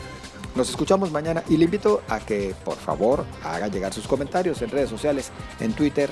Nos 0.55 0.71
escuchamos 0.71 1.11
mañana 1.11 1.42
y 1.49 1.57
le 1.57 1.64
invito 1.64 2.03
a 2.09 2.21
que 2.21 2.55
por 2.64 2.77
favor 2.77 3.25
haga 3.44 3.66
llegar 3.66 3.92
sus 3.92 4.07
comentarios 4.07 4.62
en 4.62 4.71
redes 4.71 4.88
sociales, 4.88 5.33
en 5.59 5.73
Twitter, 5.73 6.11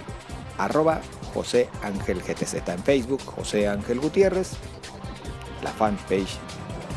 arroba 0.59 1.01
José 1.37 1.68
Ángel 1.83 2.22
GTZ, 2.22 2.66
en 2.68 2.83
Facebook, 2.83 3.20
José 3.27 3.68
Ángel 3.68 4.01
Gutiérrez, 4.01 4.53
la 5.62 5.70
fanpage 5.70 6.38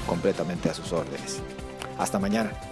completamente 0.08 0.70
a 0.70 0.74
sus 0.74 0.94
órdenes. 0.94 1.42
Hasta 1.98 2.20
mañana. 2.20 2.69